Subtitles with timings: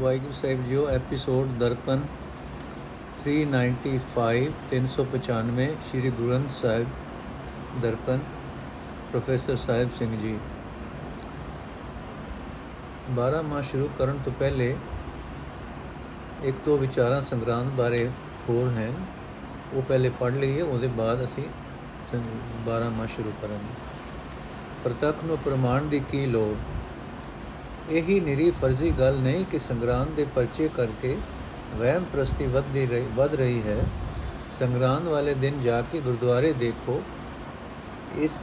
[0.00, 2.00] ਵਾਹਿਗੁਰੂ ਸਾਹਿਬ ਜੀਓ, episode Darpan
[3.18, 6.86] 395 395 Shri Guru Granth Sahib
[7.82, 8.18] Darpan,
[9.10, 10.38] professor Sahib Singh ji.
[13.10, 14.76] 12 ਮਾਹ ਸ਼ੁਰੂ ਕਰਨ ਤੋਂ ਪਹਿਲੇ
[16.42, 18.10] ਇੱਕ ਦੋ ਵਿਚਾਰਾਂ ਸੰਗ੍ਰਾਂਦ ਬਾਰੇ
[18.48, 18.94] ਹੋਰ ਹਨ।
[19.72, 21.44] ਉਹ ਪਹਿਲੇ ਪੜ੍ਹ ਲਈਏ, ਉਹਦੇ ਬਾਅਦ ਅਸੀਂ
[22.66, 23.74] 12 ਮਾਹ ਸ਼ੁਰੂ ਕਰਾਂਗੇ।
[24.84, 26.54] ਪ੍ਰਤੱਖ ਨੂੰ ਪ੍ਰਮਾਣ ਦੀ ਕੀ ਲੋੜ?
[27.90, 31.16] ਇਹੀ ਨਿਰੀ ਫਰਜ਼ੀ ਗੱਲ ਨਹੀਂ ਕਿ ਸੰਗਰਾਂਦ ਦੇ ਪਰਚੇ ਕਰਕੇ
[31.76, 33.84] ਵਹਿਮ ਪ੍ਰਸਤੀ ਵੱਧਦੀ ਰਹੀ ਵੱਧ ਰਹੀ ਹੈ।
[34.50, 37.02] ਸੰਗਰਾਂਦ ਵਾਲੇ ਦਿਨ ਜਾ ਕੇ ਗੁਰਦੁਆਰੇ ਦੇਖੋ।
[38.14, 38.42] ਇਸ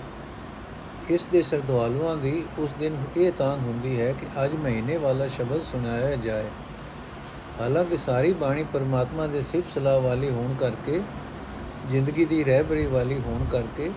[1.10, 5.62] ਇਸ ਦੇ ਸਰਦਵਾਲੂਆਂ ਦੀ ਉਸ ਦਿਨ ਇਹ ਤਾਂ ਹੁੰਦੀ ਹੈ ਕਿ ਅੱਜ ਮਹੀਨੇ ਵਾਲਾ ਸ਼ਬਦ
[5.62, 6.50] ਸੁਣਾਇਆ ਜਾਏ।
[7.62, 11.02] ਹਾਲਾਂਕਿ ਸਾਰੀ ਬਾਣੀ ਪਰਮਾਤਮਾ ਦੇ ਸਿਫਤ ਸਲਾਹ ਵਾਲੀ ਹੋਣ ਕਰਕੇ,
[11.90, 13.92] ਜ਼ਿੰਦਗੀ ਦੀ ਰਹਿਬਰੀ ਵਾਲੀ ਹੋਣ ਕਰਕੇ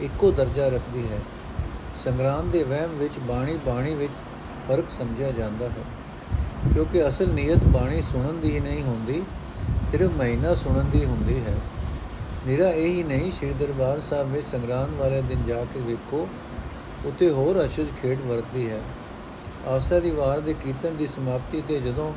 [0.00, 1.20] ਇੱਕੋ ਦਰਜਾ ਰੱਖਦੀ ਹੈ।
[1.96, 4.12] ਸੰਗਰਾਮ ਦੇ ਵਹਿਮ ਵਿੱਚ ਬਾਣੀ ਬਾਣੀ ਵਿੱਚ
[4.72, 5.84] ਫ਼ਰਕ ਸਮਝਿਆ ਜਾਂਦਾ ਹੈ।
[6.74, 9.22] ਕਿਉਂਕਿ ਅਸਲ ਨੀਅਤ ਬਾਣੀ ਸੁਣਨ ਦੀ ਹੀ ਨਹੀਂ ਹੁੰਦੀ,
[9.84, 11.54] ਸਿਰਫ ਮਹੀਨਾ ਸੁਣਨ ਦੀ ਹੁੰਦੀ ਹੈ।
[12.46, 16.28] ਨਿਰਾ ਇਹੀ ਨਹੀਂ, ਸ਼੍ਰੀ ਦਰਬਾਰ ਸਾਹਿਬ ਵਿੱਚ ਸੰਗਰਾਮ ਵਾਲੇ ਦਿਨ ਜਾ ਕੇ ਵੇਖੋ
[17.04, 18.80] ਉੱਤੇ ਹੋਰ ਅਸ਼ਜ ਖੇਡ ਵਰਤਦੀ ਹੈ।
[19.66, 22.12] ਆਸਾ ਦੀ ਵਾਰ ਦੇ ਕੀਰਤਨ ਦੀ ਸਮਾਪਤੀ ਤੇ ਜਦੋਂ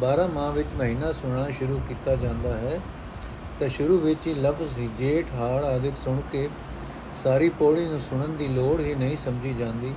[0.00, 2.80] 12 ਮਾਹ ਵਿੱਚ ਮਹੀਨਾ ਸੁਣਨਾ ਸ਼ੁਰੂ ਕੀਤਾ ਜਾਂਦਾ ਹੈ,
[3.60, 6.48] ਤਾਂ ਸ਼ੁਰੂ ਵਿੱਚ ਹੀ ਲਫ਼ਜ਼ ਹੀ ਜੇਠ, ਹਾੜ ਆਦਿਕ ਸੁਣ ਕੇ
[7.14, 9.94] ਸਾਰੀ ਪੌੜੀ ਨੂੰ ਸੁਣਨ ਦੀ ਲੋੜ ਹੀ ਨਹੀਂ ਸਮਝੀ ਜਾਂਦੀ।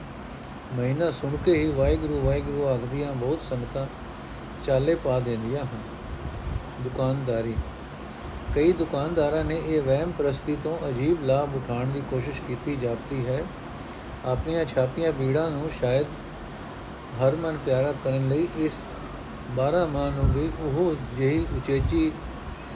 [0.77, 3.87] ਮਹੀਨਾ ਸੁਣ ਕੇ ਹੀ ਵਾਹਿਗੁਰੂ ਵਾਹਿਗੁਰੂ ਆਖਦੀਆਂ, ਬਹੁਤ ਸੰਗਤਾਂ
[4.63, 5.81] ਚਾਲੇ ਪਾ ਦਿੰਦੀਆਂ ਹਨ।
[6.83, 7.55] ਦੁਕਾਨਦਾਰੀ।
[8.55, 13.43] ਕਈ ਦੁਕਾਨਦਾਰਾਂ ਨੇ ਇਹ ਵਹਿਮ ਪ੍ਰਸਤੀ ਤੋਂ ਅਜੀਬ ਲਾਭ ਉਠਾਉਣ ਦੀ ਕੋਸ਼ਿਸ਼ ਕੀਤੀ ਜਾਂਦੀ ਹੈ।
[14.25, 16.05] ਆਪਣੀਆਂ ਛਾਪੀਆਂ ਬੀੜਾਂ ਨੂੰ ਸ਼ਾਇਦ
[17.21, 18.79] ਹਰ ਮਨ ਪਿਆਰਾ ਕਰਨ ਲਈ ਇਸ
[19.55, 22.11] 12 ਮਾਹ ਨੂੰ ਵੀ ਉਹ ਜਿਹੀ ਉਚੇਚੀ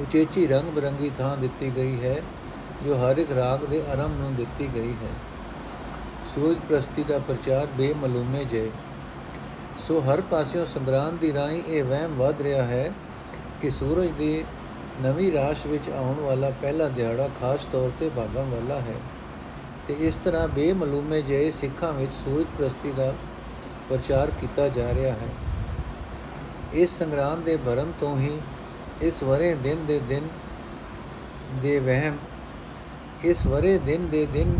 [0.02, 2.22] ਉਚੇਚੀ ਰੰਗ ਬਰੰਗੀ ਥਾਂ ਦਿੱਤੀ ਗਈ ਹੈ,
[2.86, 5.33] ਜੋ ਹਰ ਇੱਕ ਰਾਗ ਦੇ ਆਰੰਭ ਨੂੰ ਦਿੱਤੀ ਗਈ ਹੈ।
[6.36, 8.70] ਸੂਰਜ ਪ੍ਰਸਤੀ ਦਾ ਪ੍ਰਚਾਰ ਬੇਮਲੂਮੇ ਜੇ।
[9.78, 12.92] ਸੋ ਹਰ ਪਾਸਿਓਂ ਸੰਗਰਾਂਦ ਦੀ ਰਾਹੀਂ ਇਹ ਵਹਿਮ ਵੱਧ ਰਿਹਾ ਹੈ
[13.62, 14.44] ਕਿ ਸੂਰਜ ਦੀ
[15.02, 18.96] ਨਵੀਂ ਰਾਸ਼ ਵਿੱਚ ਆਉਣ ਵਾਲਾ ਪਹਿਲਾ ਦਿਹਾੜਾ ਖਾਸ ਤੌਰ ਤੇ ਭਾਗਾਂ ਵਾਲਾ ਹੈ।
[19.88, 23.14] ਤੇ ਇਸ ਤਰ੍ਹਾਂ ਬੇਮਲੂਮੇ ਜੇ ਸਿੱਖਾਂ ਵਿੱਚ ਸੂਰਜ ਪ੍ਰਸਤੀ ਦਾ
[23.90, 25.30] ਪ੍ਰਚਾਰ ਕੀਤਾ ਜਾ ਰਿਹਾ ਹੈ।
[26.74, 28.40] ਇਸ ਸੰਗਰਾਮ ਦੇ ਭਰਮ ਤੋਂ ਹੀ
[29.02, 30.28] ਇਸ ਵਰੇ ਦਿਨ ਦੇ ਦਿਨ
[31.62, 32.18] ਦੇ ਵਹਿਮ,
[33.24, 34.60] ਇਸ ਵਰੇ ਦਿਨ ਦੇ ਦਿਨ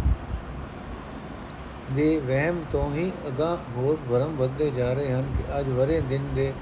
[1.92, 6.28] ਦੇ ਵਹਿਮ ਤੋਂ ਹੀ ਅਗਾ ਹੋਰ ਭਰਮ ਵੱਧਦੇ ਜਾ ਰਹੇ ਹਨ ਕਿ ਅੱਜ ਵਰੇ ਦਿਨ
[6.36, 6.54] ਦੇ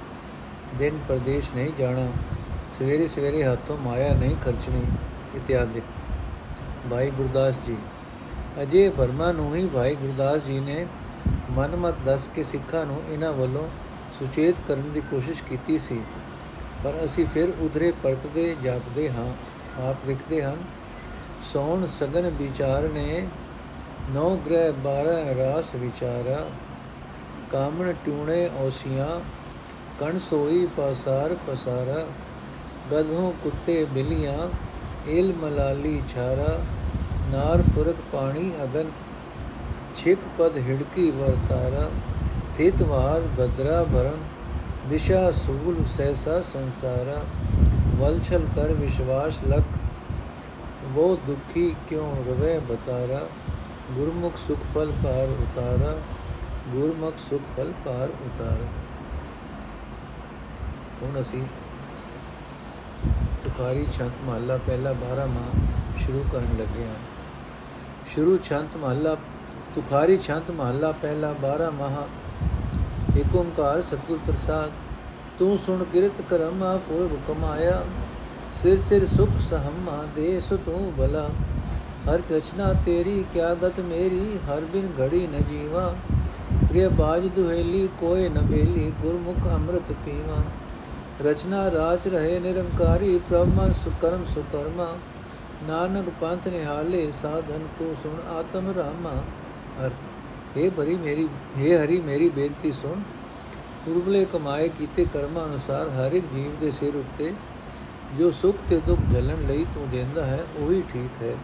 [0.77, 2.07] ਦਿਨ ਪ੍ਰਦੇਸ਼ ਨਹੀਂ ਜਾਣਾ,
[2.69, 4.83] ਸਵੇਰੇ ਸਵੇਰੇ ਹੱਥੋਂ ਮਾਇਆ ਨਹੀਂ ਖਰਚਣੀ
[5.35, 5.81] ਇਤਿਆਦਿ
[6.91, 7.75] ਭਾਈ ਗੁਰਦਾਸ ਜੀ
[8.61, 10.85] ਅਜੇ ਭਰਮਾ ਨੂੰ ਹੀ ਭਾਈ ਗੁਰਦਾਸ ਜੀ ਨੇ
[11.51, 13.67] ਮਨਮਤ ਦੱਸ ਕੇ ਸਿੱਖਾਂ ਨੂੰ ਇਹਨਾਂ ਵੱਲੋਂ
[14.19, 16.01] ਸੁਚੇਤ ਕਰਨ ਦੀ ਕੋਸ਼ਿਸ਼ ਕੀਤੀ ਸੀ।
[16.83, 19.33] ਪਰ ਅਸੀਂ ਫਿਰ ਉਧਰੇ ਪਰਤਦੇ ਜਾਪਦੇ ਹਾਂ,
[19.89, 20.57] ਆਪ ਲਿਖਦੇ ਹਨ
[21.41, 23.27] ਸੋਣ ਸਗਨ ਵਿਚਾਰ ਨੇ
[24.13, 26.39] ਨੌ ਗ੍ਰਹਿ 12 ਰਾਸ ਵਿਚਾਰਾ
[27.51, 29.07] ਕਾਮਣ ਟੂਣੇ ਔਸੀਆਂ
[29.99, 32.05] ਕਣ ਸੋਈ ਪਾਸਾਰ ਪਸਾਰਾ
[32.91, 34.47] ਗਧੋਂ ਕੁੱਤੇ ਬਿਲੀਆਂ
[35.09, 36.57] ਇਲ ਮਲਾਲੀ ਛਾਰਾ
[37.31, 38.91] ਨਾਰ ਪੁਰਖ ਪਾਣੀ ਅਗਨ
[39.95, 41.89] ਛਿਕ ਪਦ ਹਿੜਕੀ ਵਰਤਾਰਾ
[42.55, 44.23] ਥਿਤਵਾਦ ਬਦਰਾ ਭਰਮ
[44.89, 47.23] ਦਿਸ਼ਾ ਸੂਲ ਸੈਸਾ ਸੰਸਾਰਾ
[47.99, 49.77] ਵਲਛਲ ਕਰ ਵਿਸ਼ਵਾਸ ਲਖ
[50.95, 53.21] ਉਹ ਦੁਖੀ ਕਿਉ ਰਵੇ ਬਤਾਰਾ
[53.95, 55.95] ਗੁਰਮੁਖ ਸੁਖ ਫਲ ਪਾਰ ਉਤਾਰਾ,
[56.69, 58.67] ਗੁਰਮੁਖ ਸੁਖ ਫਲ ਪਾਰ ਉਤਾਰਾ।
[61.01, 61.41] ਹੁਣ ਅਸੀਂ
[63.43, 66.95] ਤੁਕਾਰੀ ਛੰਤ ਮਹੱਲਾ ਪਹਿਲਾ 12 ਮਾਹ ਸ਼ੁਰੂ ਕਰਨ ਲੱਗੇ ਹਾਂ।
[68.05, 69.15] ਸ਼ੁਰੂ ਛੰਤ ਮਹੱਲਾ
[69.75, 71.97] ਤੁਖਾਰੀ ਛੰਤ ਮਹੱਲਾ ਪਹਿਲਾ 12 ਮਾਹ
[73.17, 74.71] ਏਕ ਓੰਕਾਰ ਸਤਿਗੁਰ ਪ੍ਰਸਾਦ,
[75.39, 77.83] ਤੂੰ ਸੁਣ ਕਿਰਤ ਕਰਮਾ ਪੁਰਬ ਕਮਾਇਆ,
[78.53, 81.27] ਸਿਰ ਸਿਰ ਸੁਖ ਸਹਮਾ ਦੇ ਸੋ ਤੂੰ ਭਲਾ।
[82.09, 85.93] ਹਰ ਰਚਨਾ ਤੇਰੀ, ਕਿਆ ਗਤ ਮੇਰੀ, ਹਰ ਬਿਨ ਘੜੀ ਨ ਜੀਵਾ।
[86.69, 90.43] ਪ੍ਰਿਯ ਬਾਜ ਦੁਹੇਲੀ ਕੋਏ ਨ ਬੇਲੀ, ਗੁਰਮੁਖ ਅੰਮ੍ਰਿਤ ਪੀਵਾ।
[91.21, 94.87] ਰਚਨਾ ਰਾਜ ਰਹੇ ਨਿਰੰਕਾਰੀ ਪ੍ਰਮਨ ਸੁਕਰਮ ਸੁਕਰਮਾ।
[95.67, 99.11] ਨਾਨਕ ਪੰਥ ਨਿਹਾਲੇ, ਸਾਧਨ ਤੂੰ ਸੁਣ, ਆਤਮ ਰਾਮਾ।
[99.85, 103.01] ਅਰਥ हे ਭਰੀ ਮੇਰੀ हे ਹਰੀ ਮੇਰੀ ਬੇਨਤੀ ਸੁਣ।
[103.85, 107.31] ਪੁਰਬਲੇ ਕਮਾਏ ਕੀਤੇ ਕਰਮਾਂ ਅਨੁਸਾਰ ਹਰ ਇੱਕ ਜੀਵ ਦੇ ਸਿਰ ਉੱਤੇ
[108.17, 111.35] ਜੋ ਸੁਖ ਤੇ ਦੁੱਖ ਝੱਲਣ ਲਈ ਤੂੰ ਦਿੰਦਾ ਹੈ, ਉਹੀ ਠੀਕ ਹੈ।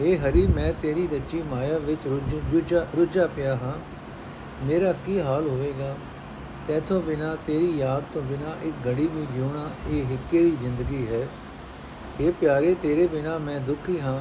[0.00, 2.06] ਏ ਹਰੀ, ਮੈਂ ਤੇਰੀ ਰਚੀ ਮਾਇਆ ਵਿੱਚ
[2.52, 3.72] ਰੁੱਝਾ ਰੁੱਝਾ ਪਿਆ ਹਾਂ।
[4.64, 5.96] ਮੇਰਾ ਕੀ ਹਾਲ ਹੋਵੇਗਾ?
[6.66, 11.28] ਤੇਥੋਂ ਬਿਨਾ, ਤੇਰੀ ਯਾਦ ਤੋਂ ਬਿਨਾ ਇੱਕ ਘੜੀ ਵੀ ਜਿਉਣਾ ਇਹ ਹਿੱਕੇਰੀ ਜ਼ਿੰਦਗੀ ਹੈ।
[12.20, 14.20] ਇਹ ਪਿਆਰੇ, ਤੇਰੇ ਬਿਨਾ ਮੈਂ ਦੁਖੀ ਹਾਂ।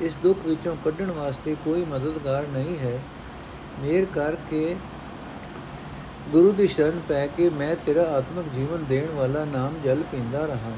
[0.00, 2.98] ਇਸ ਦੁੱਖ ਵਿੱਚੋਂ ਕੱਢਣ ਵਾਸਤੇ ਕੋਈ ਮਦਦਗਾਰ ਨਹੀਂ ਹੈ।
[3.80, 4.76] ਮੇਰ ਕਰਕੇ
[6.28, 10.72] ਗੁਰੂ ਦੀ ਸ਼ਰਨ ਪੈ ਕੇ ਮੈਂ ਤੇਰਾ ਆਤਮਿਕ ਜੀਵਨ ਦੇਣ ਵਾਲਾ ਨਾਮ ਜਲ ਪੀਂਦਾ ਰਹਾ।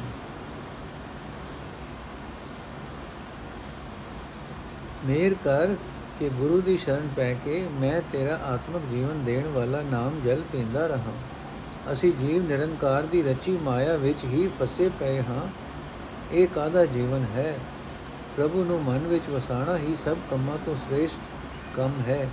[5.07, 5.77] ਮੇਰ ਕਰ
[6.19, 10.87] ਕਿ ਗੁਰੂ ਦੀ ਸ਼ਰਨ ਪੈ ਕੇ ਮੈਂ ਤੇਰਾ ਆਤਮਿਕ ਜੀਵਨ ਦੇਣ ਵਾਲਾ ਨਾਮ ਜਲ ਪੀਂਦਾ
[10.87, 11.13] ਰਹਾ।
[11.93, 15.49] ਅਸੀਂ ਜੀਵ ਨਿਰੰਕਾਰ ਦੀ ਰਚੀ ਮਾਇਆ ਵਿੱਚ ਹੀ ਫਸੇ ਪਏ ਹਾਂ।
[16.33, 17.59] ਇਹ ਕਾਦਾ ਜੀਵਨ ਹੈ?
[18.37, 21.21] ਪ੍ਰਭੂ ਨੂੰ ਮਨ ਵਿੱਚ ਵਸਾਣਾ ਹੀ ਸਭ ਕੰਮਾਂ ਤੋਂ ਸ੍ਰੇਸ਼ਟ
[21.77, 22.31] ਕੰਮ ਹੈ।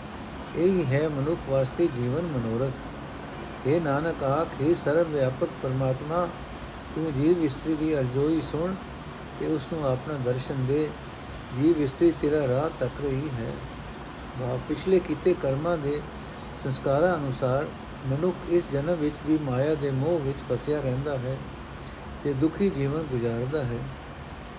[0.56, 6.28] ਇਹ ਹੀ ਹੈ ਮਨੁੱਖ ਵਾਸਤੇ ਜੀਵਨ ਮਨੋਰਥ। ਇਹ ਨਾਨਕ ਆਖੇ ਸਰਵ ਵਿਆਪਕ ਪਰਮਾਤਮਾ,
[6.96, 8.76] ਤੂੰ ਜੀਵ ਇਸਤਰੀ ਦੀ ਅਰਜ਼ੋਈ ਸੁਣ
[9.40, 10.90] ਤੇ ਉਸ ਨੂੰ ਆਪਣਾ ਦਰਸ਼ਨ ਦੇ।
[11.56, 13.52] ਜੀਵ ਇਸਤਰੀ ਤੇਰਾ ਰਾਹ ਤੱਕ ਰਹੀ ਹੈ।
[14.40, 16.02] ਵਾ ਪਿਛਲੇ ਕੀਤੇ ਕਰਮਾਂ ਦੇ
[16.56, 17.66] ਸੰਸਕਾਰਾਂ ਅਨੁਸਾਰ
[18.06, 21.38] ਮਨੁੱਖ ਇਸ ਜਨਮ ਵਿੱਚ ਵੀ ਮਾਇਆ ਦੇ ਮੋਹ ਵਿੱਚ ਫਸਿਆ ਰਹਿੰਦਾ ਹੈ
[22.24, 23.80] ਤੇ ਦੁਖੀ ਜੀਵਨ ਗੁਜ਼ਾਰਦਾ ਹੈ।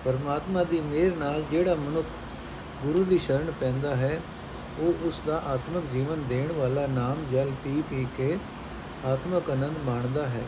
[0.05, 2.07] ਪਰਮਾਤਮਾ ਦੀ ਮਿਹਰ ਨਾਲ ਜਿਹੜਾ ਮਨੁੱਖ
[2.83, 4.21] ਗੁਰੂ ਦੀ ਸ਼ਰਨ ਪੈਂਦਾ ਹੈ,
[4.79, 8.37] ਉਹ ਉਸ ਦਾ ਆਤਮਿਕ ਜੀਵਨ ਦੇਣ ਵਾਲਾ ਨਾਮ ਜਲ ਪੀ ਪੀ ਕੇ
[9.05, 10.43] ਆਤਮਿਕ ਆਨੰਦ ਮਾਣਦਾ ਹੈ।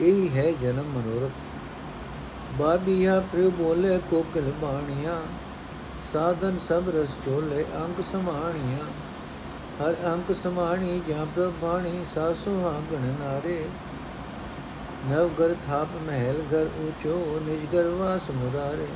[0.00, 1.42] ਇਹ ਹੀ ਹੈ ਜਨਮ ਮਨੋਰਥ।
[2.54, 5.43] ਬਾਬੀਆ ਪ੍ਰਿਯ ਬੋਲੇ ਕੋਕਲ ਬਾਣੀਆਂ
[6.02, 8.86] ਸਾਧਨ ਸਭ ਰਸ ਚੋਲੇ ਅੰਗ ਸਮਾਣੀਆਂ
[9.80, 13.66] ਹਰ ਅੰਕ ਸਮਾਣੀ ਜਾਂ ਪ੍ਰਭਾਣੀ, ਸਾਸੋ ਹਾਗਣ ਨਾਰੇ।
[15.06, 18.86] ਨਵ ਗਰ ਥਾਪ ਮਹਿਲ, ਘਰ ਊਚੋ ਨਿਜ ਘਰ ਵਾਸ ਮੁਰਾਰੇ।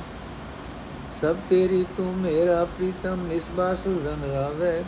[1.21, 4.83] ਸਭ ਤੇਰੀ ਤੂੰ ਮੇਰਾ ਪ੍ਰੀਤਮ ਨਿਸਬਾਸੁ ਰੰਗ ਰਾਵੇ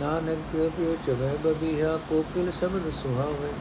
[0.00, 3.52] ਨਾਨਕ ਪ੍ਰਿਯ ਪ੍ਰਿਯ ਚਵੇ ਬਬੀਹਾ ਕੋਕਿਲ ਸ਼ਬਦ ਸੁਹਾਵੇ।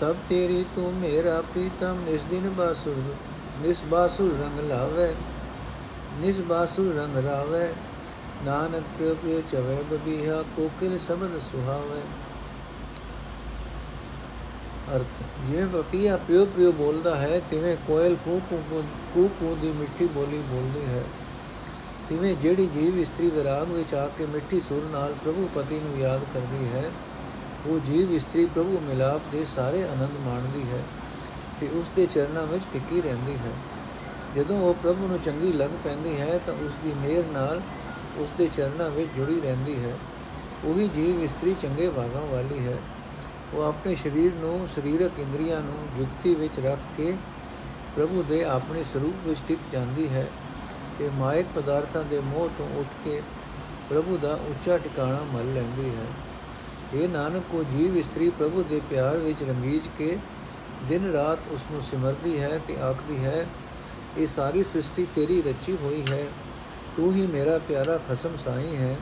[0.00, 3.14] ਸਭ ਤੇਰੀ ਤੂੰ ਮੇਰਾ ਪ੍ਰੀਤਮ ਨਿਸ ਦਿਨ ਬਾਸੁਰ
[3.62, 5.14] ਨਿਸ ਬਾਸੁਰ ਰੰਗ ਲਾਵੇ।
[6.20, 7.68] ਨਿਸ ਬਾਸੁਰ ਰੰਗ ਰਾਵੇ,
[8.44, 12.00] ਨਾਨਕ ਪ੍ਰਿਯ ਪ੍ਰਿਯ ਚਵੇ ਬਬੀਹਾ, ਕੋਕਿਲ ਸ਼ਬਦ ਸੁਹਾਵੇ।
[14.96, 18.82] ਅਰਥ, ਜਿਵੇਂ ਪਪੀਆ ਪ੍ਰਿਯ ਪ੍ਰਿਯ ਬੋਲਦਾ ਹੈ, ਤਿਵੇਂ ਕੋਇਲ ਕੂ ਕੂ
[19.14, 21.02] ਕੂ ਕੂ ਦੀ ਮਿੱਠੀ ਬੋਲੀ ਬੋਲਦੀ ਹੈ।
[22.08, 26.24] ਤਿਵੇਂ ਜਿਹੜੀ ਜੀਵ ਇਸਤਰੀ ਵਿਰਾਗ ਵਿੱਚ ਆ ਕੇ ਮਿੱਠੀ ਸੁਰ ਨਾਲ ਪ੍ਰਭੂ ਪਤੀ ਨੂੰ ਯਾਦ
[26.34, 26.90] ਕਰਦੀ ਹੈ,
[27.66, 30.82] ਉਹ ਜੀਵ ਇਸਤਰੀ ਪ੍ਰਭੂ ਮਿਲਾਪ ਦੇ ਸਾਰੇ ਆਨੰਦ ਮਾਣਦੀ ਹੈ
[31.60, 33.52] ਤੇ ਉਸ ਦੇ ਚਰਨਾਂ ਵਿੱਚ ਟਿੱਕੀ ਰਹਿੰਦੀ ਹੈ।
[34.36, 37.60] ਜਦੋਂ ਉਹ ਪ੍ਰਭੂ ਨੂੰ ਚੰਗੀ ਲੱਗ ਪੈਂਦੀ ਹੈ ਤਾਂ ਉਸ ਦੀ ਮਿਹਰ ਨਾਲ
[38.16, 39.92] ਉਸ ਦੇ ਚਰਨਾਂ ਵਿੱਚ ਜੁੜੀ ਰਹਿੰਦੀ ਹੈ।
[40.64, 42.76] ਉਹੀ ਜੀਵ ਇਸਤਰੀ ਚੰਗੇ ਭਾਗਾਂ ਵਾਲੀ ਹੈ।
[43.54, 47.16] ਉਹ ਆਪਣੇ ਸਰੀਰ ਨੂੰ, ਸਰੀਰਕ ਇੰਦਰੀਆਂ ਨੂੰ ਜੁਗਤੀ ਵਿੱਚ ਰੱਖ ਕੇ
[47.96, 50.26] ਪ੍ਰਭੂ ਦੇ ਆਪਣੇ ਸਰੂਪ ਵਿੱਚ ਟਿਕ ਜਾਂਦੀ ਹੈ
[50.98, 53.22] ਤੇ ਮਾਇਕ ਪਦਾਰਥਾਂ ਦੇ ਮੋਹ ਤੋਂ ਉੱਠ ਕੇ
[53.90, 56.06] ਪ੍ਰਭੂ ਦਾ ਉੱਚਾ ਟਿਕਾਣਾ ਮਲ ਲੈਂਦੀ ਹੈ।
[56.94, 60.18] ਇਹ ਨਾਨਕ ਕੋ ਜੀਵ ਇਸਤਰੀ ਪ੍ਰਭੂ ਦੇ ਪਿਆਰ ਵਿੱਚ ਰੰਗੀਜ ਕੇ
[60.88, 63.46] ਦਿਨ ਰਾਤ ਉਸ ਨੂੰ ਸਿਮਰਦੀ ਹੈ ਤੇ ਆਖਦੀ ਹੈ
[64.18, 66.26] ਇਹ ਸਾਰੀ ਸ੍ਰਿਸ਼ਟੀ ਤੇਰੀ ਰਚੀ ਹੋਈ ਹੈ।
[66.96, 68.96] ਤੂੰ ਹੀ ਮੇਰਾ ਪਿਆਰਾ ਖਸਮ ਸਾਈ ਹੈ।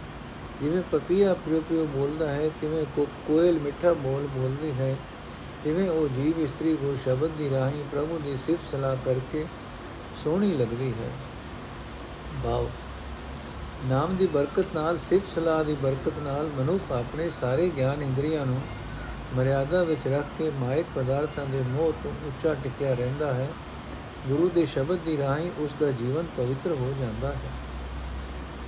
[0.61, 2.84] ਜਿਵੇਂ ਪਪੀਆ ਪ੍ਰਿਯ ਪ੍ਰਿਯ ਬੋਲਦਾ ਹੈ, ਤਿਵੇਂ
[3.26, 4.96] ਕੋਇਲ ਮਿੱਠਾ ਬੋਲ ਬੋਲਦੀ ਹੈ।
[5.64, 9.44] ਤਿਵੇਂ ਉਹ ਜੀਵ ਇਸਤਰੀ ਗੁਰ ਸ਼ਬਦ ਦੀ ਰਾਹੀਂ ਪ੍ਰਭੂ ਦੀ ਸਿਫਤ ਸਲਾਹ ਕਰਕੇ
[10.25, 11.11] ਸੋਹਣੀ ਲੱਗਦੀ ਹੈ।
[12.44, 12.69] ਭਾਵ
[13.84, 18.61] ਨਾਮ ਦੀ ਬਰਕਤ ਨਾਲ, ਸਿਫਤ ਸਲਾਹ ਦੀ ਬਰਕਤ ਨਾਲ ਮਨੁੱਖ ਆਪਣੇ ਸਾਰੇ ਗਿਆਨ ਇੰਦਰੀਆਂ ਨੂੰ
[19.37, 23.49] ਮਰਿਆਦਾ ਵਿੱਚ ਰੱਖ ਕੇ ਮਾਇਕ ਪਦਾਰਥਾਂ ਦੇ ਮੋਹ ਤੋਂ ਉੱਚਾ ਟਿਕਿਆ ਰਹਿੰਦਾ ਹੈ।
[24.29, 27.50] ਗੁਰੂ ਦੇ ਸ਼ਬਦ ਦੀ ਰਾਹੀਂ ਉਸ ਦਾ ਜੀਵਨ ਪਵਿੱਤਰ ਹੋ ਜਾਂਦਾ ਹੈ।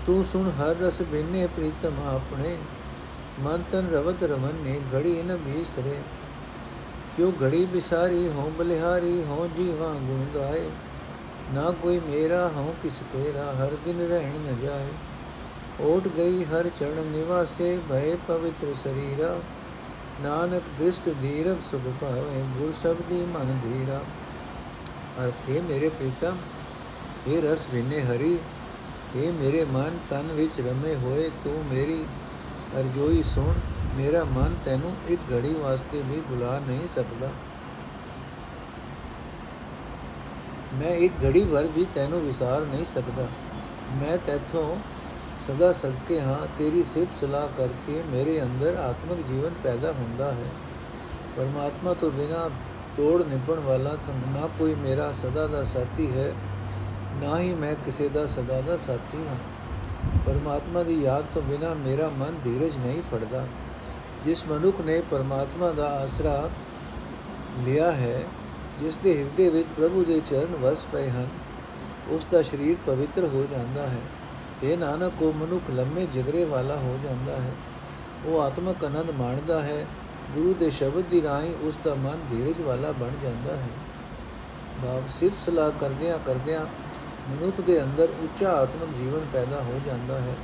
[0.06, 2.56] ਤੂੰ ਸੁਣ ਹਰ ਰਸ ਬਿਨੇ ਪ੍ਰੀਤਮ ਆਪਣੇ,
[3.40, 5.96] ਮਨ ਤਨ ਰਵਤ ਰਮਨ ਨੇ ਘੜੀ ਨ ਬੀਸਰੇ।
[7.16, 10.70] ਕਿਉ ਘੜੀ ਬਿਸਾਰੀ ਹੋ ਬਲਿਹਾਰੀ, ਹੋ ਜੀਵਾ ਗੁਣ ਗਾਏ।
[11.54, 14.86] ਨਾ ਕੋਈ ਮੇਰਾ ਹਉ ਕਿਸ ਫੇਰਾ, ਹਰ ਦਿਨ ਰਹਿਣ ਨ ਜਾਏ।
[15.80, 19.40] ਓਟ ਗਈ ਹਰ ਚਰਨ ਨਿਵਾਸੇ, ਭਏ ਪਵਿੱਤਰ ਸਰੀਰਾ।
[20.20, 24.00] ਨਾਨਕ ਦ੍ਰਿਸ਼ਟ ਧੀਰਕ ਸੁਖ ਪਾਵੇ ਗੁਰ ਸਬਦੀ ਮਨ ਧੀਰਾ।
[25.20, 26.36] ਅਰਥੇ ਮੇਰੇ ਪ੍ਰੀਤਮ
[27.26, 28.38] ਇਹ ਰਸ ਬਿਨੇ ਹਰੀ
[29.16, 32.04] ਇਹ ਮੇਰੇ ਮਨ ਤਨ ਵਿੱਚ ਰਮੇ ਹੋਏ, ਤੂੰ ਮੇਰੀ
[32.76, 33.54] ਅਰਜ਼ੋਈ ਸੁਣ,
[33.96, 37.30] ਮੇਰਾ ਮਨ ਤੈਨੂੰ ਇੱਕ ਘੜੀ ਵਾਸਤੇ ਵੀ ਬੁਲਾ ਨਹੀਂ ਸਕਦਾ।
[40.74, 43.28] ਮੈਂ ਇੱਕ ਘੜੀ ਭਰ ਵੀ ਤੈਨੂੰ ਵਿਸਾਰ ਨਹੀਂ ਸਕਦਾ।
[43.96, 44.76] ਮੈਂ ਤੇਥੋਂ
[45.40, 50.50] ਸਦਾ ਸਦਕੇ ਹਾਂ, ਤੇਰੀ ਸਿਫਤ ਸਲਾਹ ਕਰਕੇ ਮੇਰੇ ਅੰਦਰ ਆਤਮਿਕ ਜੀਵਨ ਪੈਦਾ ਹੁੰਦਾ ਹੈ।
[51.36, 52.48] ਪਰਮਾਤਮਾ ਤੋਂ ਬਿਨਾ
[52.96, 56.32] ਤੋੜ ਨਿਭਣ ਵਾਲਾ ਤਾਂ ਨਾ ਕੋਈ ਮੇਰਾ ਸਦਾ ਦਾ ਸਾਥੀ ਹੈ,
[57.22, 59.36] ਨਾ ਹੀ ਮੈਂ ਕਿਸੇ ਦਾ ਸਦਾ ਦਾ ਸਾਥੀ ਹਾਂ।
[60.26, 63.46] ਪਰਮਾਤਮਾ ਦੀ ਯਾਦ ਤੋਂ ਬਿਨਾ ਮੇਰਾ ਮਨ ਧੀਰਜ ਨਹੀਂ ਫੜਦਾ।
[64.24, 66.50] ਜਿਸ ਮਨੁੱਖ ਨੇ ਪਰਮਾਤਮਾ ਦਾ ਆਸਰਾ
[67.66, 68.24] ਲਿਆ ਹੈ,
[68.80, 71.28] ਜਿਸ ਦੇ ਹਿਰਦੇ ਵਿੱਚ ਪ੍ਰਭੂ ਦੇ ਚਰਨ ਵਸ ਪਏ ਹਨ,
[72.08, 74.00] ਉਸ ਦਾ ਸਰੀਰ ਪਵਿੱਤਰ ਹੋ ਜਾਂਦਾ ਹੈ।
[74.62, 77.52] ਇਹ ਨਾਨਕ ਕੋ ਮਨੁੱਖ ਲੰਮੇ ਜਿਗਰੇ ਵਾਲਾ ਹੋ ਜਾਂਦਾ ਹੈ।
[78.24, 79.86] ਉਹ ਆਤਮਕ ਆਨੰਦ ਮਾਣਦਾ ਹੈ
[80.34, 83.68] ਗੁਰੂ ਦੇ ਸ਼ਬਦ ਦੀ ਰਾਹੀਂ ਉਸ ਦਾ ਮਨ ਧੀਰਜ ਵਾਲਾ ਬਣ ਜਾਂਦਾ ਹੈ।
[84.82, 86.60] ਬਾਪ ਸਿਰਫ ਸਲਾਹ ਕਰਦਿਆਂ ਕਰਦਿਆਂ
[87.30, 90.36] ਮਨੁੱਖ ਦੇ ਅੰਦਰ ਉੱਚਾ ਆਤਮਿਕ ਜੀਵਨ ਪੈਦਾ ਹੋ ਜਾਂਦਾ ਹੈ।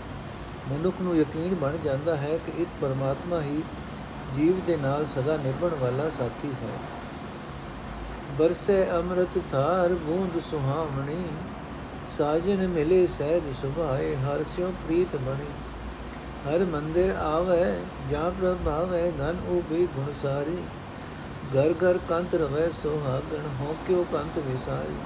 [0.73, 3.63] ਮਨੁੱਖ ਨੂੰ ਯਕੀਨ ਬਣ ਜਾਂਦਾ ਹੈ ਕਿ ਇੱਕ ਪਰਮਾਤਮਾ ਹੀ
[4.35, 6.79] ਜੀਵ ਦੇ ਨਾਲ ਸਦਾ ਨਿਭਣ ਵਾਲਾ ਸਾਥੀ ਹੈ।
[8.39, 11.29] ਬਰਸੇ ਅੰਮ੍ਰਿਤ ਧਾਰ ਬੂੰਦ ਸੁਹਾਵਣੀ,
[12.09, 15.72] ਸਾਜਨ ਮਿਲੇ ਸਹਿਜ ਸੁਭਾਏ, ਹਰ ਸਿਉ ਪ੍ਰੀਤ ਬਣੇ।
[16.47, 17.65] ਹਰ ਮੰਦਿਰ ਆਵੇ,
[18.11, 20.57] ਜਾਂ ਪ੍ਰਭਾਵੇ ਧਨ ਉਬੀ ਗੁਣ ਸਾਰੀ।
[21.55, 24.97] ਘਰ ਘਰ ਕੰਤ ਰਵੇ ਸੁਹਾਗਣ ਹੋ ਕਿਉ ਕੰਤ ਵਿਸਾਰੀ।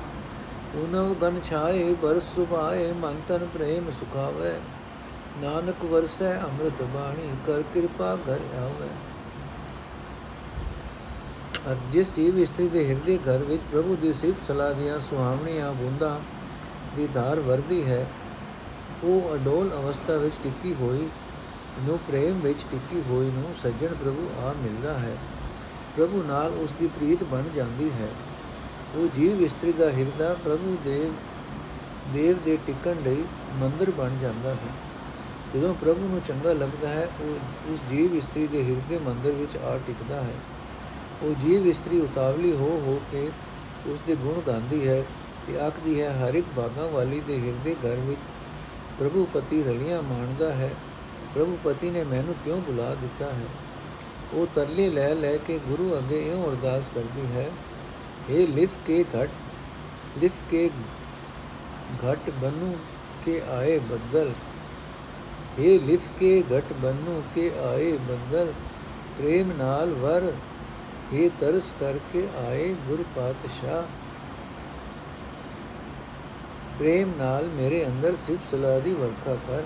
[0.76, 4.52] ਉਨਵ ਗਨ ਛਾਏ ਬਰਸ ਸੁਭਾਏ, ਮਨ ਤਨ ਪ੍ਰੇਮ ਸੁਖਾਵੇ।
[5.42, 8.88] ਨਾਨਕ ਵਰਸੈ ਅੰਮ੍ਰਿਤ ਬਾਣੀ, ਕਰ ਕਿਰਪਾ ਘਰ ਆਵੇ।
[11.70, 16.18] ਅਰ ਜਿਸ ਜੀਵ ਇਸਤਰੀ ਦੇ ਹਿਰਦੇ ਘਰ ਵਿੱਚ ਪ੍ਰਭੂ ਦੀ ਸਿਫਤ ਸਲਾਹ ਦੀਆਂ ਸੁਹਾਵਣੀਆਂ ਬੂੰਦਾਂ
[16.96, 18.06] ਦੀ ਧਾਰ ਵਰਦੀ ਹੈ,
[19.04, 21.08] ਉਹ ਅਡੋਲ ਅਵਸਥਾ ਵਿੱਚ ਟਿੱਕੀ ਹੋਈ
[21.80, 25.16] ਨੂੰ ਪ੍ਰੇਮ ਵਿੱਚ ਟਿੱਕੀ ਹੋਈ ਨੂੰ ਸੱਜਣ ਪ੍ਰਭੂ ਆ ਮਿਲਦਾ ਹੈ।
[25.96, 28.08] ਪ੍ਰਭੂ ਨਾਲ ਉਸ ਦੀ ਪ੍ਰੀਤ ਬਣ ਜਾਂਦੀ ਹੈ।
[28.94, 31.10] ਉਹ ਜੀਵ ਇਸਤਰੀ ਦਾ ਹਿਰਦਾ ਪ੍ਰਭੂ ਦੇ
[32.12, 34.74] ਦੇਵ ਦੇ ਟਿਕਣ ਲਈ ਮੰਦਰ ਬਣ ਜਾਂਦਾ ਹੈ।
[35.54, 37.38] ਜਦੋਂ ਪ੍ਰਭੂ ਨੂੰ ਚੰਗਾ ਲੱਗਦਾ ਹੈ, ਉਹ
[37.72, 40.34] ਉਸ ਜੀਵ ਇਸਤਰੀ ਦੇ ਹਿਰਦੇ ਮੰਦਰ ਵਿੱਚ ਆ ਟਿਕਦਾ ਹੈ।
[41.22, 43.30] ਉਹ ਜੀਵ ਇਸਤਰੀ ਉਤਾਵਲੀ ਹੋ ਹੋ ਕੇ
[43.86, 45.02] ਉਸ ਦੇ ਗੁਣ ਗਾਉਂਦੀ ਹੈ
[45.46, 48.20] ਕਿ ਆਖਦੀ ਹੈ, ਹਰ ਇੱਕ ਬਾਗਾ ਵਾਲੀ ਦੇ ਹਿਰਦੇ ਘਰ ਵਿੱਚ
[48.98, 50.70] ਪ੍ਰਭੂ ਪਤੀ ਰਲੀਆਂ ਮਾਣਦਾ ਹੈ।
[51.36, 53.46] ਪ੍ਰਭੂ ਪਤੀ ਨੇ ਮੈਨੂੰ ਕਿਉਂ ਬੁਲਾ ਦਿੱਤਾ ਹੈ?
[54.34, 57.50] ਉਹ ਤਰਲੇ ਲੈ ਲੈ ਕੇ ਗੁਰੂ ਅੱਗੇ ਇਉਂ ਅਰਦਾਸ ਕਰਦੀ ਹੈ
[58.30, 59.28] ਇਹ ਲਿਫ ਕੇ ਘਟ,
[60.22, 60.70] ਲਿਫ ਕੇ
[62.06, 62.72] ਘਟ ਬਨੂ
[63.26, 64.32] ਕੇ ਆਏ ਬੱਦਲ
[65.58, 68.52] ਇਹ ਲਿਫ ਕੇ ਘਟ ਬਨੂ ਕੇ ਆਏ ਬੱਦਲ,
[69.18, 70.32] ਪ੍ਰੇਮ ਨਾਲ ਵਰ
[71.12, 73.82] ਇਹ ਤਰਸ ਕਰਕੇ ਆਏ ਗੁਰ ਪਾਤਸ਼ਾਹ,
[76.78, 79.62] ਪ੍ਰੇਮ ਨਾਲ ਮੇਰੇ ਅੰਦਰ ਸਿਫਤ ਸਲਾਹ ਦੀ ਵਰਖਾ ਕਰ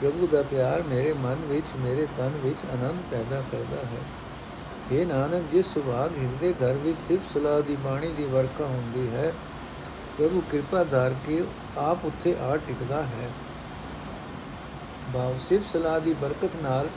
[0.00, 4.02] ਪ੍ਰਭੂ ਦਾ ਪਿਆਰ ਮੇਰੇ ਮਨ ਵਿੱਚ, ਮੇਰੇ ਤਨ ਵਿੱਚ ਆਨੰਦ ਪੈਦਾ ਕਰਦਾ ਹੈ।
[4.92, 9.32] ਇਹ ਨਾਨਕ, ਜਿਸ ਸੁਭਾਗ ਹਿਰਦੇ ਘਰ ਵਿੱਚ ਸਿਫਤ ਸਲਾਹ ਦੀ ਬਾਣੀ ਦੀ ਵਰਖਾ ਹੁੰਦੀ ਹੈ,
[10.18, 11.44] ਪ੍ਰਭੂ ਕਿਰਪਾ ਧਾਰ ਕੇ
[11.78, 13.30] ਆਪ ਉੱਥੇ ਆ ਟਿਕਦਾ ਹੈ।
[15.14, 16.88] ਭਾਵ ਸਿਫਤ ਸਲਾਹ ਦੀ ਬਰਕਤ ਨਾਲ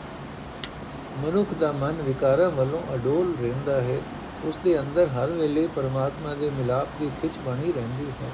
[1.19, 3.99] ਮਨੁੱਖ ਦਾ ਮਨ ਵਿਕਾਰਾਂ ਵੱਲੋਂ ਅਡੋਲ ਰਹਿੰਦਾ ਹੈ
[4.45, 8.29] ਉਸ ਦੇ ਅੰਦਰ ਹਰ ਵੇਲੇ ਪਰਮਾਤਮਾ ਦੇ ਮਿਲਾਪ ਦੀ ਖਿੱਚ ਬਣੀ ਰਹਿੰਦੀ ਹੈ।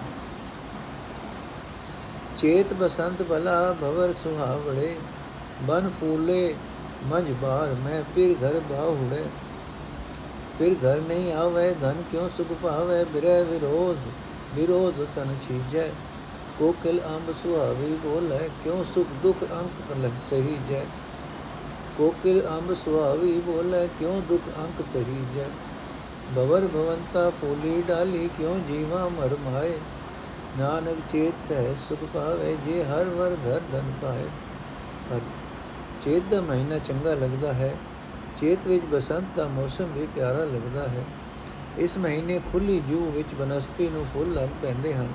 [2.37, 4.95] ਚੇਤ ਬਸੰਤ ਭਲਾ ਭਵਰ ਸੁਹਾਵੜੇ
[5.61, 6.55] ਬਨ ਫੂਲੇ
[7.03, 9.23] ਮਝ ਬਾਰ ਮੈਂ ਫਿਰ ਘਰ ਬਾਹੁੜੇ
[10.59, 14.07] ਫਿਰ ਘਰ ਨਹੀਂ ਆਵੇ ਧਨ ਕਿਉ ਸੁਖ ਭਾਵੇ ਬਿਰਹਿ ਵਿਰੋਧ
[14.55, 15.89] ਵਿਰੋਧ ਤਨ ਛੀਜੈ
[16.59, 20.85] ਕੋਕਿਲ ਅੰਬ ਸੁਹਾਵੀ ਬੋਲੇ ਕਿਉ ਸੁਖ ਦੁਖ ਅੰਕ ਲਹ ਸਹੀ ਜੈ
[21.97, 25.49] ਕੋਕਿਲ ਅੰਬ ਸੁਹਾਵੀ ਬੋਲੇ ਕਿਉ ਦੁਖ ਅੰਕ ਸਹੀ ਜੈ
[26.31, 29.77] ਬਵਰ ਭਵੰਤਾ ਫੂਲੀ ਡਾਲੀ ਕਿਉ ਜੀਵਾ ਮਰ ਮਾਏ
[30.57, 34.23] ਨਾਨਕ ਚੇਤ ਸਹਿ ਸੁਖ ਪਾਵੇ, ਜੇ ਹਰ ਵਰ ਘਰ ਧਨ ਪਾਏ।
[35.11, 35.23] ਅਰਥ,
[36.01, 37.73] ਚੇਤ ਦਾ ਮਹੀਨਾ ਚੰਗਾ ਲੱਗਦਾ ਹੈ,
[38.37, 41.03] ਚੇਤ ਵਿੱਚ ਬਸੰਤ ਦਾ ਮੌਸਮ ਵੀ ਪਿਆਰਾ ਲੱਗਦਾ ਹੈ।
[41.77, 45.07] ਇਸ ਮਹੀਨੇ ਖੁੱਲੀ ਜੂ ਵਿੱਚ ਬਨਸਪਤੀ ਨੂੰ ਫੁੱਲ ਲੱਗ ਪੈਂਦੇ ਹਨ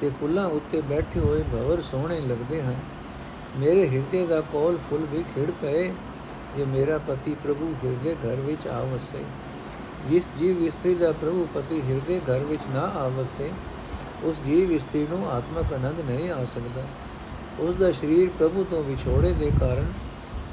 [0.00, 2.76] ਤੇ ਫੁੱਲਾਂ ਉੱਤੇ ਬੈਠੇ ਹੋਏ ਭਵਰ ਸੋਹਣੇ ਲੱਗਦੇ ਹਨ।
[3.58, 5.92] ਮੇਰੇ ਹਿਰਦੇ ਦਾ ਕੋਲ ਫੁੱਲ ਵੀ ਖਿੜ ਪਏ,
[6.56, 9.24] ਜੇ ਮੇਰਾ ਪਤੀ ਪ੍ਰਭੂ ਹਿਰਦੇ ਘਰ ਵਿੱਚ ਆਵਸੇ।
[10.08, 13.50] ਜਿਸ ਜੀਵ ਇਸਤਰੀ ਦਾ ਪ੍ਰਭੂ ਪਤੀ ਹਿਰਦੇ ਘਰ ਵਿੱਚ ਨਾ ਆਵਸੇ
[14.24, 16.82] ਉਸ ਜੀਵ ਇਸਤਰੀ ਨੂੰ ਆਤਮਕ ਆਨੰਦ ਨਹੀਂ ਆ ਸਕਦਾ।
[17.58, 19.92] ਉਸ ਦਾ ਸਰੀਰ ਪ੍ਰਭੂ ਤੋਂ ਵਿਛੋੜੇ ਦੇ ਕਾਰਨ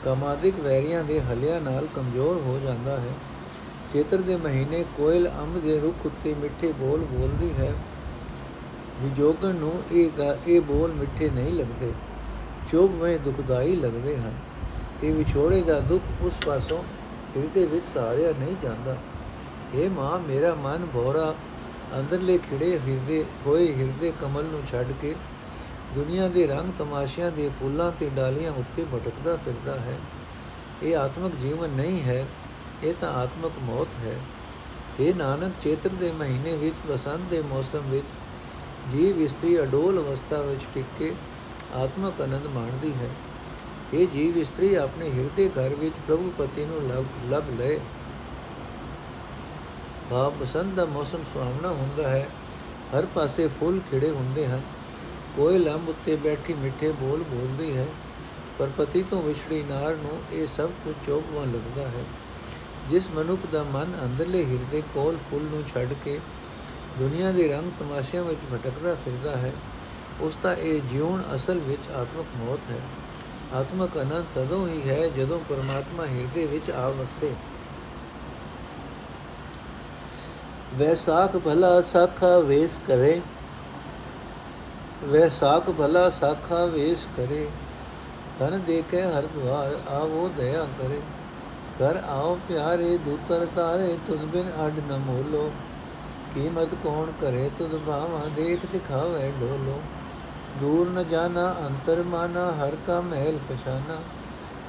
[0.06, 3.14] ਕਮਾਦਿਕ ਵੈਰੀਆਂ ਦੇ ਹਲਿਆਂ ਨਾਲ ਕਮਜ਼ੋਰ ਹੋ ਜਾਂਦਾ ਹੈ।
[3.92, 7.74] ਚੇਤਰ ਦੇ ਮਹੀਨੇ ਕੋਇਲ ਅੰਬ ਦੇ ਰੁੱਖ ਉੱਤੇ ਮਿੱਠੇ ਬੋਲ ਬੋਲਦੀ ਹੈ।
[9.02, 10.10] ਵਿਜੋਗਣ ਨੂੰ ਇਹ
[10.48, 11.94] ਇਹ ਬੋਲ ਮਿੱਠੇ ਨਹੀਂ ਲੱਗਦੇ
[12.68, 14.34] ਚੋਬਵੇਂ ਦੁਖਦਾਈ ਲੱਗਦੇ ਹਨ
[15.00, 16.84] ਤੇ ਵਿਛੋੜੇ ਦਾ ਦੁੱਖ ਉਸ ਪਾਸੋਂ
[17.38, 18.96] ਹਿਰਦੇ ਵਿੱਚ ਸਾਰਿਆ ਨਹੀਂ ਜਾਂਦਾ।
[19.76, 21.36] ਇਹ ਮਾਂ, ਮੇਰਾ ਮਨ ਭੋਰਾ
[21.98, 25.16] ਅੰਦਰਲੇ ਖਿੜੇ ਹਿਰਦੇ ਹੋਏ ਹਿਰਦੇ ਕਮਲ ਨੂੰ ਛੱਡ ਕੇ
[25.96, 29.98] ਦੁਨੀਆ ਦੇ ਰੰਗ ਤਮਾਸ਼ਿਆਂ ਦੇ ਫੁੱਲਾਂ ਤੇ ਡਾਲੀਆਂ ਉੱਤੇ ਭਟਕਦਾ ਫਿਰਦਾ ਹੈ।
[30.84, 32.26] ਇਹ ਆਤਮਿਕ ਜੀਵਨ ਨਹੀਂ ਹੈ,
[32.84, 34.16] ਇਹ ਤਾਂ ਆਤਮਿਕ ਮੌਤ ਹੈ।
[35.00, 38.06] ਇਹ ਨਾਨਕ, ਚੇਤਰ ਦੇ ਮਹੀਨੇ ਵਿੱਚ, ਬਸੰਤ ਦੇ ਮੌਸਮ ਵਿੱਚ,
[38.92, 41.14] ਜੀਵ ਇਸਤਰੀ ਅਡੋਲ ਅਵਸਥਾ ਵਿੱਚ ਟਿਕ ਕੇ
[41.76, 43.10] ਆਤਮਿਕ ਆਨੰਦ ਮਾਣਦੀ ਹੈ।
[43.94, 47.80] ਇਹ ਜੀਵ ਇਸਤਰੀ, ਆਪਣੇ ਹਿਰਦੇ ਘਰ ਵਿੱਚ ਪ੍ਰਭੂ ਪਤੀ ਨੂੰ ਲਭ ਲਏ।
[50.10, 52.30] ਭਾਵ ਬਸੰਤ ਦਾ ਮੌਸਮ ਸੁਹਾਵਣਾ ਹੁੰਦਾ ਹੈ।
[52.98, 54.62] ਹਰ ਪਾਸੇ ਫੁੱਲ ਖਿੜੇ ਹੁੰਦੇ ਹਨ।
[55.36, 57.86] ਕੋਈ ਲੰਬ ਉੱਤੇ ਬੈਠੀ ਮਿੱਠੇ ਬੋਲ ਬੋਲਦੀ ਹੈ।
[58.58, 62.04] ਪਰ ਪਤੀ ਤੋਂ ਵਿਛੜੀ ਨਾਰ ਨੂੰ ਇਹ ਸਭ ਕੁਝ ਚੋਪਵਾ ਲੱਗਦਾ ਹੈ।
[62.90, 66.20] ਜਿਸ ਮਨੁੱਖ ਦਾ ਮਨ ਅੰਦਰਲੇ ਹਿਰਦੇ ਕੋਲ ਫੁੱਲ ਨੂੰ ਛੱਡ ਕੇ
[67.00, 69.54] ਦੁਨੀਆ ਦੇ ਰੰਗ ਤਮਾਸ਼ਿਆਂ ਵਿੱਚ ਭਟਕਦਾ ਫਿਰਦਾ ਹੈ,
[70.22, 72.80] ਉਸ ਦਾ ਇਹ ਜੀਵਨ ਅਸਲ ਵਿੱਚ ਆਤਮਕ ਮੌਤ ਹੈ।
[73.54, 77.34] ਆਤਮਕ ਅਨੰਤ ਤਦੋਂ ਹੀ ਹੈ ਜਦੋਂ ਪਰਮਾਤਮਾ ਹਿਰਦੇ ਵਿੱਚ ਆ ਵਸੇ।
[80.72, 83.20] ਵੈਸਾਖ ਭਲਾ ਸਾਖਾ ਵੇਸ ਕਰੇ
[85.04, 87.48] ਵੈਸਾਖ ਭਲਾ ਸਾਖਾ ਵੇਸ ਕਰੇ
[88.40, 91.02] ਧਨ ਦੇਖੇ ਹਰ ਦਵਾਰ ਆਵੋ ਦਇਆ ਕਰੇ
[91.80, 95.50] ਕਰ ਆਓ ਪਿਆਰੇ ਦੂਤਰ ਤਾਰੇ ਤੁਧ ਬਿਨ ਅਡ ਨ ਮੋਲੋ
[96.34, 99.82] ਕੀਮਤ ਕੌਣ ਕਰੇ ਤੁਧ ਭਾਵਾ ਦੇਖ ਦਿਖਾਵੇ ਢੋਲੋ
[100.60, 104.00] ਦੂਰ ਨ ਜਾਣਾ ਅੰਤਰ ਮਾਨਾ ਹਰ ਕਾ ਮਹਿਲ ਪਛਾਨਾ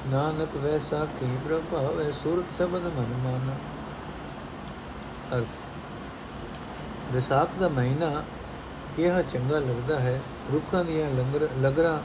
[0.07, 3.55] ਨਾਨਕ ਵੈਸਾ ਕੀ ਪ੍ਰਭਾਵੈ ਸੁਰਤ ਸਬਦ ਮਨ ਮਾਨਾ
[5.33, 5.70] ਅਰਥ
[7.11, 8.23] ਵਿਸਾਖ ਦਾ ਮਹੀਨਾ
[8.95, 10.21] ਕਿਹਾ ਚੰਗਾ ਲੱਗਦਾ ਹੈ।
[10.53, 11.99] ਰੁੱਖਾਂ ਦੀਆਂ ਲੰਗਰ, ਲਗਰਾਂ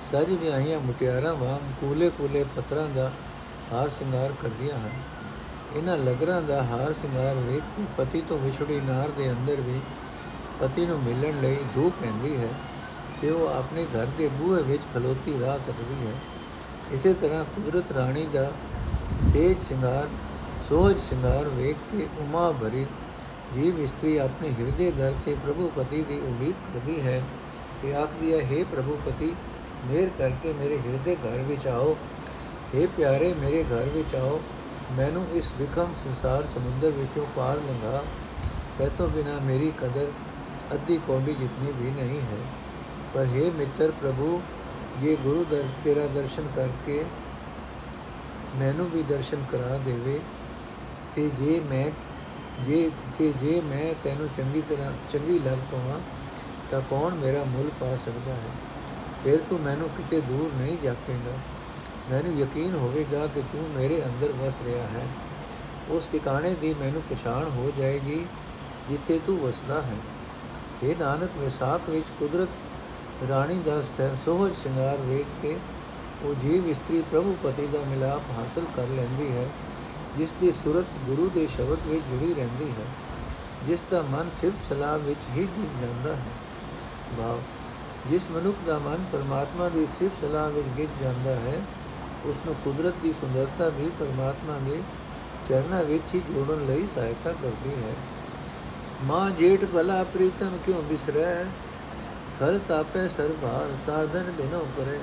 [0.00, 3.12] ਸਜ ਵਿਆਹੀਆਂ ਮੁਟਿਆਰਾਂ ਵਾਂਗ ਕੂਲੇ-ਕੂਲੇ ਪੱਥਰਾਂ ਦਾ
[3.72, 4.90] ਹਾਰ ਸ਼ਿੰਗਾਰ ਕਰਦੀਆਂ ਹਨ।
[5.76, 9.80] ਇਹਨਾਂ ਲਗਰਾਂ ਦਾ ਹਾਰ ਸ਼ਿੰਗਾਰ ਵੇਖ ਕੇ ਪਤੀ ਤੋਂ ਵਿਛੜੀ ਨਾਰ ਦੇ ਅੰਦਰ ਵੀ
[10.60, 12.48] ਪਤੀ ਨੂੰ ਮਿਲਣ ਲਈ ਧੂਪ ਪੈਂਦੀ ਹੈ
[13.20, 16.12] ਤੇ ਉਹ ਆਪਣੇ ਘਰ ਦੇ ਬੂਹੇ ਵਿੱਚ ਖਲੋਤੀ ਰਾਹ ਤੱਕਦੀ ਹੈ।
[16.92, 18.50] ਇਸੇ ਤਰ੍ਹਾਂ ਕੁਦਰਤ ਰਾਣੀ ਦਾ
[19.22, 20.08] ਸੇਜ ਸ਼ਿੰਗਾਰ
[20.68, 22.86] ਸੋਹਜ ਸਿੰਗਾਰ ਵੇਖ ਕੇ ਉਮਾ ਭਰੀ
[23.53, 27.21] ਜੀਵ ਇਸਤਰੀ ਆਪਣੇ ਹਿਰਦੇ ਦਰ ਤੇ ਪ੍ਰਭੂ ਪਤੀ ਦੀ ਉਡੀਕ ਕਰਦੀ ਹੈ
[27.81, 29.33] ਤੇ ਆਖਦੀ ਹੈ हे ਪ੍ਰਭੂ ਪਤੀ
[29.85, 31.95] ਮਿਹਰ ਕਰਕੇ ਮੇਰੇ ਹਿਰਦੇ ਘਰ ਵਿੱਚ ਆਓ
[32.75, 34.39] हे ਪਿਆਰੇ ਮੇਰੇ ਘਰ ਵਿੱਚ ਆਓ
[34.91, 38.03] ਮੈਨੂੰ ਇਸ ਵਿਖਮ ਸੰਸਾਰ ਸਮੁੰਦਰ ਵਿੱਚੋਂ ਪਾਰ ਲੰਘਾ
[38.77, 40.11] ਤੇਤੋਂ ਬਿਨਾ ਮੇਰੀ ਕਦਰ
[40.73, 42.39] ਅੱਧੀ ਕੌਡੀ ਜਿਤਨੀ ਵੀ ਨਹੀਂ ਹੈ
[43.13, 44.39] ਪਰ हे ਮਿੱਤਰ ਪ੍ਰਭੂ
[45.01, 47.03] ਇਹ ਗੁਰੂ ਦਰ ਤੇਰਾ ਦਰਸ਼ਨ ਕਰਕੇ
[48.55, 50.19] ਮੈਨੂੰ ਵੀ ਦਰਸ਼ਨ ਕਰਾ ਦੇਵੇ
[51.15, 51.89] ਤੇ ਜੇ ਮੈਂ
[52.64, 56.00] ਜੇ ਤੇ ਜੇ ਮੈਂ ਤੈਨੂੰ ਚੰਗੀ ਤਰ੍ਹਾਂ, ਚੰਗੀ ਲੱਗ ਪਵਾਂ,
[56.70, 58.50] ਤਾਂ ਕੌਣ ਮੇਰਾ ਮੁੱਲ ਪਾ ਸਕਦਾ ਹੈ?
[59.24, 61.32] ਫਿਰ ਤੂੰ ਮੈਨੂੰ ਕਿਤੇ ਦੂਰ ਨਹੀਂ ਜਾਪੇਗਾ।
[62.10, 65.06] ਮੈਨੂੰ ਯਕੀਨ ਹੋਵੇਗਾ ਕਿ ਤੂੰ ਮੇਰੇ ਅੰਦਰ ਵਸ ਰਿਹਾ ਹੈ।
[65.90, 68.24] ਉਸ ਟਿਕਾਣੇ ਦੀ ਮੈਨੂੰ ਪਛਾਣ ਹੋ ਜਾਏਗੀ,
[68.90, 69.96] ਜਿੱਥੇ ਤੂੰ ਵਸਦਾ ਹੈ।
[70.82, 72.48] ਇਹ ਨਾਨਕ, ਵਿਸਾਖ ਵਿੱਚ ਕੁਦਰਤ
[73.28, 73.82] ਰਾਣੀ ਦਾ
[74.26, 75.56] ਸੋਹਜ ਸ਼ਿੰਗਾਰ ਵੇਖ ਕੇ
[76.24, 79.46] ਉਹ ਜੀਵ ਇਸਤਰੀ ਪ੍ਰਭੂ ਪਤੀ ਦਾ ਮਿਲਾਪ ਹਾਸਲ ਕਰ ਲੈਂਦੀ ਹੈ।
[80.16, 82.86] ਜਿਸ ਦੀ ਸੁਰਤ ਗੁਰੂ ਦੇ ਸ਼ਬਦ ਵਿੱਚ ਜੁੜੀ ਰਹਿੰਦੀ ਹੈ,
[83.66, 86.32] ਜਿਸ ਦਾ ਮਨ ਸਿਰਫ ਸਲਾਹ ਵਿੱਚ ਹੀ ਗਿਰ ਜਾਂਦਾ ਹੈ।
[87.18, 87.40] ਭਾਵ
[88.10, 91.60] ਜਿਸ ਮਨੁੱਖ ਦਾ ਮਨ ਪਰਮਾਤਮਾ ਦੀ ਸਿਰਫ ਸਲਾਹ ਵਿੱਚ ਗਿਰ ਜਾਂਦਾ ਹੈ
[92.24, 94.80] ਉਸ ਨੂੰ ਕੁਦਰਤ ਦੀ ਸੁੰਦਰਤਾ ਵੀ ਪਰਮਾਤਮਾ ਦੇ
[95.48, 97.94] ਚਰਨਾਂ ਵਿੱਚ ਹੀ ਜੋੜਨ ਲਈ ਸਹਾਇਤਾ ਕਰਦੀ ਹੈ।
[99.04, 101.44] ਮਾਂ ਜੇਠ ਭਲਾ ਪ੍ਰੀਤਮ ਕਿਉਂ ਵਿਸਰੈ
[102.38, 104.98] ਥਲ ਤਾਪੇ ਸਰਬਾਰ ਸਾਧਨ ਬਿਨੋ ਕਰੇ।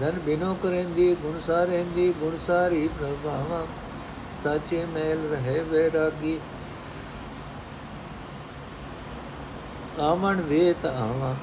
[0.00, 3.66] ਧਨ ਬਿਨੋ ਕਰੇਂਦੀ ਗੁਣ ਸਾਰੇਂਦੀ ਗੁਣ ਸਾਰੀ ਪ੍ਰਭਾਵਾ।
[4.34, 6.40] ਸਾਚੇ ਮੈਲ ਰਹੇ ਵੈਰਾਗੀ।
[10.00, 11.34] ਆਮਣ ਦੇ ਤਾ ਆਵਾ।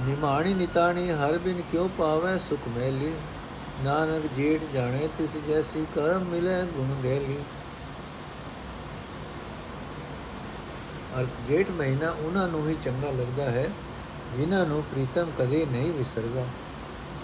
[0.00, 3.12] ਨਿਮਾਣੀ ਨਿਤਾਣੀ ਹਰ ਬਿਨ ਕਿਉ ਪਾਵੇ ਸੁਖ ਮੈਲੀ
[3.84, 7.38] ਨਾਨਕ ਜੇਠ ਜਾਣੇ ਤਿਸ ਜੈਸੀ ਕਰਮ ਮਿਲੇ ਗੁਣ ਗੈਲੀ
[11.20, 13.68] ਅਰਥ ਜੇਠ ਮਹੀਨਾ ਉਹਨਾਂ ਨੂੰ ਹੀ ਚੰਗਾ ਲੱਗਦਾ ਹੈ,
[14.34, 16.44] ਜਿਨ੍ਹਾਂ ਨੂੰ ਪ੍ਰੀਤਮ ਕਦੇ ਨਹੀਂ ਵਿਸਰਦਾ।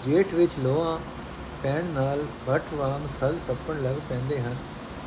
[0.03, 0.99] ਜੇਠ ਵਿੱਚ ਲੋਹਾ,
[1.63, 4.55] ਪੈਣ ਨਾਲ ਭੱਟ ਵਾਂਗ ਥਲ ਤੱਪਣ ਲੱਗ ਪੈਂਦੇ ਹਨ।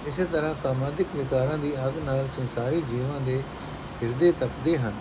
[0.06, 3.42] ਇਸੇ ਤਰ੍ਹਾਂ ਕਾਮਾਦਿਕ ਵਿਕਾਰਾਂ ਦੀ ਅਗ ਨਾਲ ਸੰਸਾਰੀ ਜੀਵਾਂ ਦੇ
[4.02, 4.93] ਹਿਰਦੇ ਤਪਦੇ ਹਨ।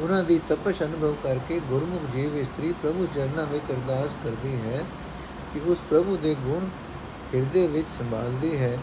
[0.00, 4.84] ਉਹਨਾਂ ਦੀ ਤਪਸ਼ ਅਨੁਭਵ ਕਰਕੇ ਗੁਰਮੁਖ ਜੀਵ ਇਸਤਰੀ ਪ੍ਰਭੂ ਚਰਨਾਂ ਵਿੱਚ ਅਰਦਾਸ ਕਰਦੀ ਹੈ
[5.54, 6.68] ਕਿ ਉਸ ਪ੍ਰਭੂ ਦੇ ਗੁਣ
[7.34, 8.78] ਹਿਰਦੇ ਵਿੱਚ ਸੰਭਾਲਦੀ ਹੈ।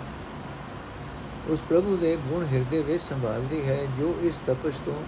[1.47, 5.03] ਉਸ ਪ੍ਰਭੂ ਦੇ ਗੁਣ ਹਿਰਦੇ ਵਿੱਚ ਸੰਭਾਲਦੀ ਹੈ, ਜੋ ਇਸ ਤਪਸ਼ ਤੋਂ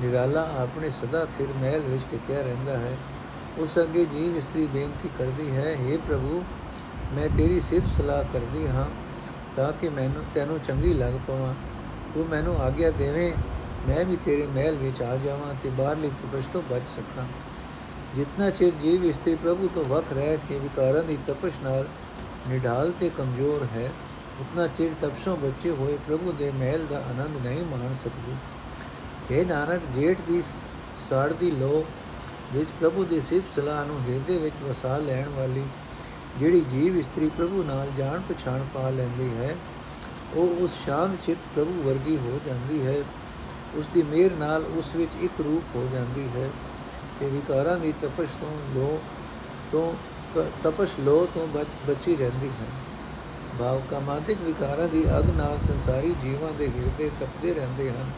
[0.00, 2.96] ਨਿਰਾਲਾ ਆਪਣੇ ਸਦਾ ਥਿਰ ਮਹਿਲ ਵਿੱਚ ਟਿਕਿਆ ਰਹਿੰਦਾ ਹੈ।
[3.58, 6.44] ਉਸ ਅੱਗੇ ਜੀਵ ਇਸਤਰੀ ਬੇਨਤੀ ਕਰਦੀ ਹੈ हे ਪ੍ਰਭੂ
[7.14, 8.88] ਮੈਂ ਤੇਰੀ ਸਿਫਤ ਸਲਾਹ ਕਰਦੀ ਹਾਂ
[9.56, 11.54] ਤਾਂ ਕਿ ਮੈਨੂੰ, ਤੈਨੂੰ ਚੰਗੀ ਲੱਗ ਪਵਾਂ।
[12.14, 13.32] ਤੂੰ ਮੈਨੂੰ ਆਗਿਆ ਦੇਵੇਂ,
[13.88, 17.26] ਮੈਂ ਵੀ ਤੇਰੇ ਮਹਿਲ ਵਿੱਚ ਆ ਜਾਵਾਂ ਤੇ ਬਾਹਰਲੀ ਤਪਸ਼ ਤੋਂ ਬਚ ਸਕਾਂ।
[18.14, 21.86] ਜਿੰਨਾ ਚਿਰ ਜੀਵ ਇਸਤਰੀ ਪ੍ਰਭੂ ਤੋਂ ਵੱਖ ਰਹਿ ਕੇ ਵਿਕਾਰਾਂ ਦੀ ਤਪਸ਼ ਨਾਲ
[22.48, 23.90] ਨਿਢਾਲ ਤੇ ਕਮਜ਼ੋਰ ਹੈ,
[24.40, 28.36] ਉਤਨਾ ਚਿਰ ਤਪਸ਼ੋਂ ਬੱਚੇ ਹੋਏ ਪ੍ਰਭੂ ਦੇ ਮਹਿਲ ਦਾ ਆਨੰਦ ਨਹੀਂ ਮਾਣ ਸਕਦੀ।
[29.30, 30.42] ਇਹ ਨਾਨਕ, ਜੇਠ ਦੀ
[31.08, 31.84] ਸਾੜ ਦੀ ਲੋ
[32.52, 35.64] ਵਿੱਚ ਪ੍ਰਭੂ ਦੀ ਸਿਫਤ ਸਲਾਹ ਨੂੰ ਹਿਰਦੇ ਵਿੱਚ ਵਸਾ ਲੈਣ ਵਾਲੀ
[36.38, 39.54] ਜਿਹੜੀ ਜੀਵ ਇਸਤਰੀ ਪ੍ਰਭੂ ਨਾਲ ਜਾਣ ਪਛਾਣ ਪਾ ਲੈਂਦੀ ਹੈ,
[40.34, 43.02] ਉਹ ਉਸ ਸ਼ਾਂਤ ਚਿਤ ਪ੍ਰਭੂ ਵਰਗੀ ਹੋ ਜਾਂਦੀ ਹੈ।
[43.74, 46.48] ਉਸ ਦੀ ਮਿਹਰ ਨਾਲ ਉਸ ਵਿੱਚ ਇੱਕ ਰੂਪ ਹੋ ਜਾਂਦੀ ਹੈ
[47.20, 48.98] ਤੇ ਵਿਕਾਰਾਂ ਦੀ ਤਪਸ਼ ਤੋਂ ਲੋ
[49.72, 49.92] ਤੋਂ
[50.62, 51.46] ਤਪਸ਼ ਲੋ ਤੋਂ
[51.88, 52.66] ਬਚੀ ਰਹਿੰਦੀ ਹੈ।
[53.58, 58.10] ਭਾਵ ਕਾਮਾਦਿਕ ਵਿਕਾਰਾਂ ਦੀ ਅਗ ਨਾਲ ਸੰਸਾਰੀ ਜੀਵਾਂ ਦੇ ਹਿਰਦੇ ਤਪਦੇ ਰਹਿੰਦੇ ਹਨ।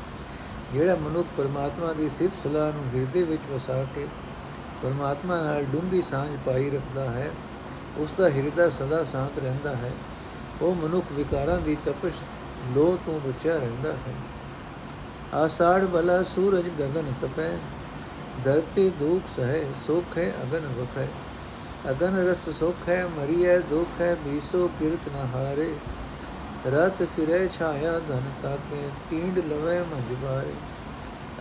[0.73, 4.07] ਜਿਹੜਾ ਮਨੁੱਖ ਪਰਮਾਤਮਾ ਦੀ ਸਿਫਤ ਸਲਾਹ ਨੂੰ ਹਿਰਦੇ ਵਿੱਚ ਵਸਾ ਕੇ
[4.83, 7.31] ਪਰਮਾਤਮਾ ਨਾਲ ਡੂੰਗੀ ਸਾਂਝ ਪਾਈ ਰੱਖਦਾ ਹੈ
[7.99, 9.91] ਉਸ ਦਾ ਹਿਰਦਾ ਸਦਾ ਸ਼ਾਂਤ ਰਹਿੰਦਾ ਹੈ।
[10.63, 12.15] ਉਹ ਮਨੁੱਖ ਵਿਕਾਰਾਂ ਦੀ ਤਪਸ਼
[12.75, 14.15] ਲੋ ਤੋਂ ਬਚਿਆ ਰਹਿੰਦਾ ਹੈ।
[15.35, 17.51] ਆਸਾੜ ਬਲਾ ਸੂਰਜ ਗगन ਤਪੈ
[18.45, 21.07] ਧਰਤੀ ਦੁਖ ਸਹੈ, ਸੁਖ ਹੈ, ਅਗਨ ਵਖੈ।
[21.91, 25.75] ਅਗਨ ਰਸ ਸੁਖ ਹੈ, ਮਰੀਐ ਦੁਖ ਹੈ ਬੀਸੋ ਕਿਰਤ ਨ ਹਾਰੇ।
[26.67, 30.53] ਰਤ ਫਿਰੇ ਛਾਇਆ ਧਨ ਤਾਕੇ ਟੀਂਡ ਲਵੇ ਮਜਬਾਰੇ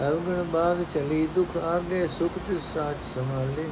[0.07, 3.69] ਅਵਗਣ ਬਾਦ ਚਲੀ ਦੁਖ ਆਗੇ, ਸੁਖ ਤਿਸ ਸਾਚ ਸੰਭਾਲੇ।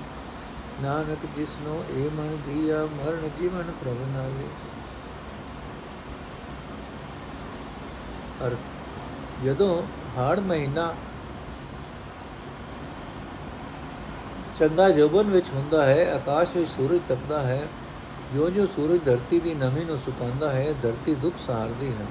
[0.81, 4.47] ਨਾਨਕ ਜਿਸਨੋ ਏ ਮਨ ਦੀਆ, ਮਰਨ ਜੀਵਨ ਪ੍ਰਭ ਨਾਲੇ।
[8.47, 8.71] ਅਰਥ,
[9.45, 9.83] ਜਦੋਂ
[10.17, 10.95] ਹਾੜ ਮਹੀਨਾ
[14.55, 17.67] ਚੰਗਾ ਜੋਬਨ ਵਿੱਚ ਹੁੰਦਾ ਹੈ, ਆਕਾਸ਼ ਵਿੱਚ ਸੂਰਜ ਤਪਦਾ ਹੈ
[18.35, 22.05] ਜੋ ਜੋ ਸੂਰਜ ਧਰਤੀ ਦੀ ਨਮੀ ਨੂੰ ਸੁਕਾਉਂਦਾ ਹੈ, ਧਰਤੀ ਦੁੱਖ ਸਹਾਰਦੀ ਹੈ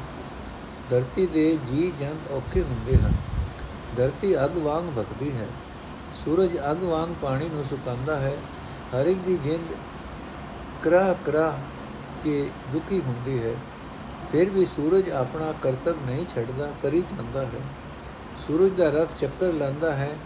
[0.91, 3.13] ਧਰਤੀ ਦੇ ਜੀ ਜੰਤ ਔਖੇ ਹੁੰਦੇ ਹਨ।
[3.97, 5.47] ਧਰਤੀ ਅਗ ਵਾਂਗ ਭਗਦੀ ਹੈ।
[6.15, 8.37] ਸੂਰਜ ਅਗ ਵਾਂਗ ਪਾਣੀ ਨੂੰ ਸੁਕਾਉਂਦਾ ਹੈ।
[8.95, 9.69] ਹਰ ਇੱਕ ਦੀ ਜਿੰਦ
[10.83, 11.59] ਕਰਾ ਕਰਾ
[12.23, 13.55] ਕੇ ਦੁਖੀ ਹੁੰਦੀ ਹੈ।
[14.33, 17.61] ਫਿਰ ਵੀ ਸੂਰਜ ਆਪਣਾ ਕਰਤੱਵ ਨਹੀਂ ਛੱਡਦਾ, ਕਰੀ ਜਾਂਦਾ ਹੈ।
[18.47, 20.17] ਸੂਰਜ ਦਾ ਰਸ ਚੱਕਰ ਲਾਂਦਾ ਹੈ।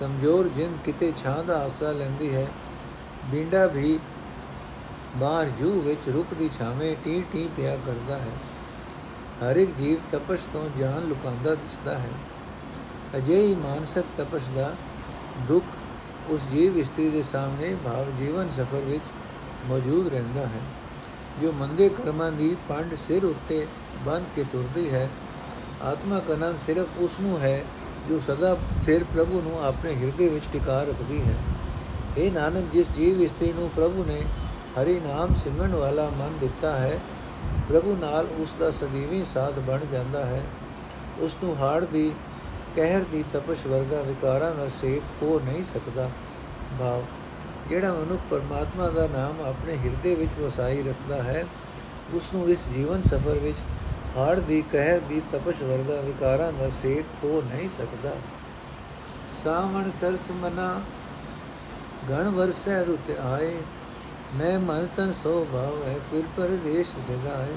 [0.00, 2.46] ਕਮਜ਼ੋਰ ਜਿੰਦ ਕਿਤੇ ਛਾਂ ਦਾ ਆਸਰਾ ਲੈਂਦੀ ਹੈ।
[3.24, 3.98] ਬਿੰਡਾ ਵੀ
[5.16, 8.32] ਬਾਹਰ ਜੂ ਵਿੱਚ ਰੁੱਖ ਦੀ ਛਾਵੇਂ ਟੀ ਟੀ ਪਿਆ ਕਰਦਾ ਹੈ।
[9.44, 12.10] ਹਰ ਇੱਕ ਜੀਵ ਤਪਸ਼ ਤੋਂ ਜਾਨ ਲੁਕਾਉਂਦਾ ਦਿਸਦਾ ਹੈ।
[13.16, 14.72] ਅਜਿਹੀ ਮਾਨਸਿਕ ਤਪਸ਼ ਦਾ
[15.38, 15.64] ਦੁੱਖ
[16.30, 19.04] ਉਸ ਜੀਵ ਇਸਤਰੀ ਦੇ ਸਾਹਮਣੇ ਭਾਵ ਜੀਵਨ ਸਫਰ ਵਿੱਚ
[19.66, 20.60] ਮੌਜੂਦ ਰਹਿੰਦਾ ਹੈ,
[21.42, 23.66] ਜੋ ਮੰਦੇ ਕਰਮਾਂ ਦੀ ਪੰਡ ਸਿਰ ਉੱਤੇ
[24.06, 25.08] ਬੰਨ ਕੇ ਤੁਰਦੀ ਹੈ।
[25.82, 27.64] ਆਤਮਾ ਕਨਨ ਸਿਰਫ ਉਸ ਨੂੰ ਹੈ,
[28.08, 31.34] ਜੋ ਸਦਾ ਸਿਰ ਪ੍ਰਭੂ ਨੂੰ ਆਪਣੇ ਹਿਰਦੇ ਵਿੱਚ ਟਿਕਾ ਰੱਖਦੀ ਹੈ।
[32.16, 34.22] ਇਹ ਨਾਨਕ, ਜਿਸ ਜੀਵ ਇਸਤਰੀ ਨੂੰ ਪ੍ਰਭੂ ਨੇ
[34.78, 37.00] ਹਰੀ ਨਾਮ ਸਿਮਰਨ ਵਾਲਾ ਮਨ ਦਿੱਤਾ ਹੈ,
[37.68, 40.42] ਪ੍ਰਭੂ ਨਾਲ ਉਸ ਦਾ ਸਦੀਵੀ ਸਾਥ ਬਣ ਜਾਂਦਾ ਹੈ।
[41.18, 42.12] ਉਸ ਨੂੰ ਹਾੜ ਦੀ
[42.76, 46.08] ਕਹਿਰ ਦੀ ਤਪਸ਼ ਵਰਗਾ ਵਿਕਾਰਾਂ ਦਾ ਸੇਕ ਹੋ ਨਹੀਂ ਸਕਦਾ।
[46.80, 47.02] ਭਾਵ,
[47.68, 51.44] ਜਿਹੜਾ ਮਨੁੱਖ ਪਰਮਾਤਮਾ ਦਾ ਨਾਮ ਆਪਣੇ ਹਿਰਦੇ ਵਿੱਚ ਵਸਾਈ ਰੱਖਦਾ ਹੈ
[52.14, 53.58] ਉਸ ਨੂੰ ਇਸ ਜੀਵਨ ਸਫਰ ਵਿੱਚ
[54.16, 58.14] ਹਾੜ ਦੀ ਕਹਿਰ ਦੀ ਤਪਸ਼ ਵਰਗਾ ਵਿਕਾਰਾਂ ਦਾ ਸੇਕ ਹੋ ਨਹੀਂ ਸਕਦਾ।
[59.34, 60.80] ਸਾਵਣ ਸਰਸ ਮਨਾ
[62.10, 63.54] ਗਣ ਵਰਸੈ ਰੁਤ ਆਏ,
[64.34, 67.56] ਮੈਂ ਮਨ ਤਨ ਸੋ ਭਾਵ ਹੈ ਫਿਰ ਪਰਦੇਸ਼ ਸਗਾਏ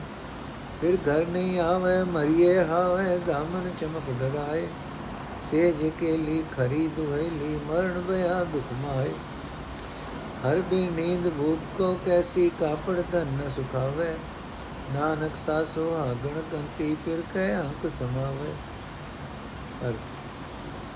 [0.82, 4.10] ਫਿਰ ਘਰ ਨਹੀਂ ਆਵੇ, ਮਰੀਏ ਹਾਵੇ, ਦਾਮਨ ਚਮਕ
[5.43, 9.13] ਡਰਾਏ ਸੇਜ ਕੇ ਲੀ ਖਰੀ ਦੁਹੇਲੀ ਮਰਨ ਬਿਆ ਦੁਖ ਮਾਏ
[10.43, 14.17] ਹਰ ਬੀ ਨੀਂਦ ਭੂਤ ਕੋ ਕੈਸੀ ਕਾਪੜ ਧਨ ਨ ਸੁਖਾਵੇ।
[14.93, 18.54] ਨਾਨਕ ਸਾਸੋ ਆਗਣ ਕੰਤੀ ਫਿਰ ਕਹਿ ਅੰਕ ਸਮਾਵੇ।
[19.89, 20.15] ਅਰਥ,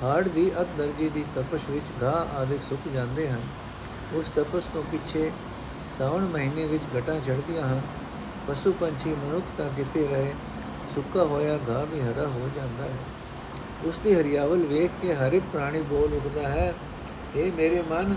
[0.03, 3.41] ਹਾੜ ਦੀ ਅਤ ਦਰਜੇ ਦੀ ਤਪਸ਼ ਵਿੱਚ ਘਾ ਆਦਿਕ ਸੁੱਕ ਜਾਂਦੇ ਹਨ।
[4.13, 5.31] ਉਸ ਤਪਸ਼ ਤੋਂ ਪਿੱਛੇ
[5.89, 7.81] ਸਾਵਣ ਮਹੀਨੇ ਵਿੱਚ ਘਟਾਂ ਛੜਦੀਆਂ ਹਨ।
[8.47, 10.35] ਪਸ਼ੂ ਪੰਛੀ ਮਨੁੱਖ ਤਾਂ ਕਿਤੇ ਰਹੇ,
[10.95, 13.20] ਸੁੱਕਾ ਹੋਇਆ ਘਾ ਵੀ ਹਰਾ ਹੋ ਜਾਂਦਾ ਹੈ।
[13.85, 16.73] ਉਸ ਦੀ ਹਰਿਆਵਲ ਵੇਖ ਕੇ ਹਰ ਇੱਕ ਪ੍ਰਾਣੀ ਬੋਲ ਉੱਠਦਾ ਹੈ
[17.35, 18.15] ਇਹ ਮੇਰੇ ਮਨ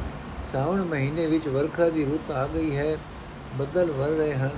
[0.52, 2.96] ਸਾਵਣ ਮਹੀਨੇ ਵਿੱਚ ਵਰਖਾ ਦੀ ਰੁੱਤ ਆ ਗਈ ਹੈ,
[3.54, 4.50] ਬੱਦਲ ਵਰ ਰਹੇ ਹਨ,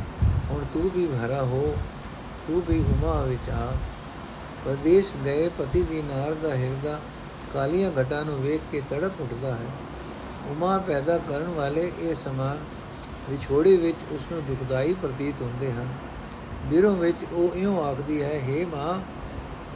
[0.50, 1.76] ਹੁਣ ਤੂੰ ਵੀ ਭਰਾ ਹੋ,
[2.46, 3.72] ਤੂੰ ਵੀ ਉਮਾ ਵਿੱਚ ਆ।
[4.64, 7.00] ਪਰਦੇਸ਼ ਗਏ ਪਤੀ ਦੀ ਨਾਰ ਦਾ ਹਿਰਦਾ
[7.54, 9.66] ਕਾਲੀਆਂ ਘਟਾਂ ਨੂੰ ਵੇਖ ਕੇ ਤੜਪ ਉੱਠਦਾ ਹੈ।
[10.50, 12.58] ਉਮਾ ਪੈਦਾ ਕਰਨ ਵਾਲੇ ਇਹ ਸਮਾਨ
[13.30, 15.88] ਵਿਛੋੜੇ ਵਿੱਚ ਉਸ ਨੂੰ ਦੁਖਦਾਈ ਪ੍ਰਤੀਤ ਹੁੰਦੇ ਹਨ।
[16.64, 19.00] ਬਿਰੋਂ ਵਿੱਚ ਉਹ ਇਉਂ ਆਖਦੀ ਹੈ हे ਮਾਂ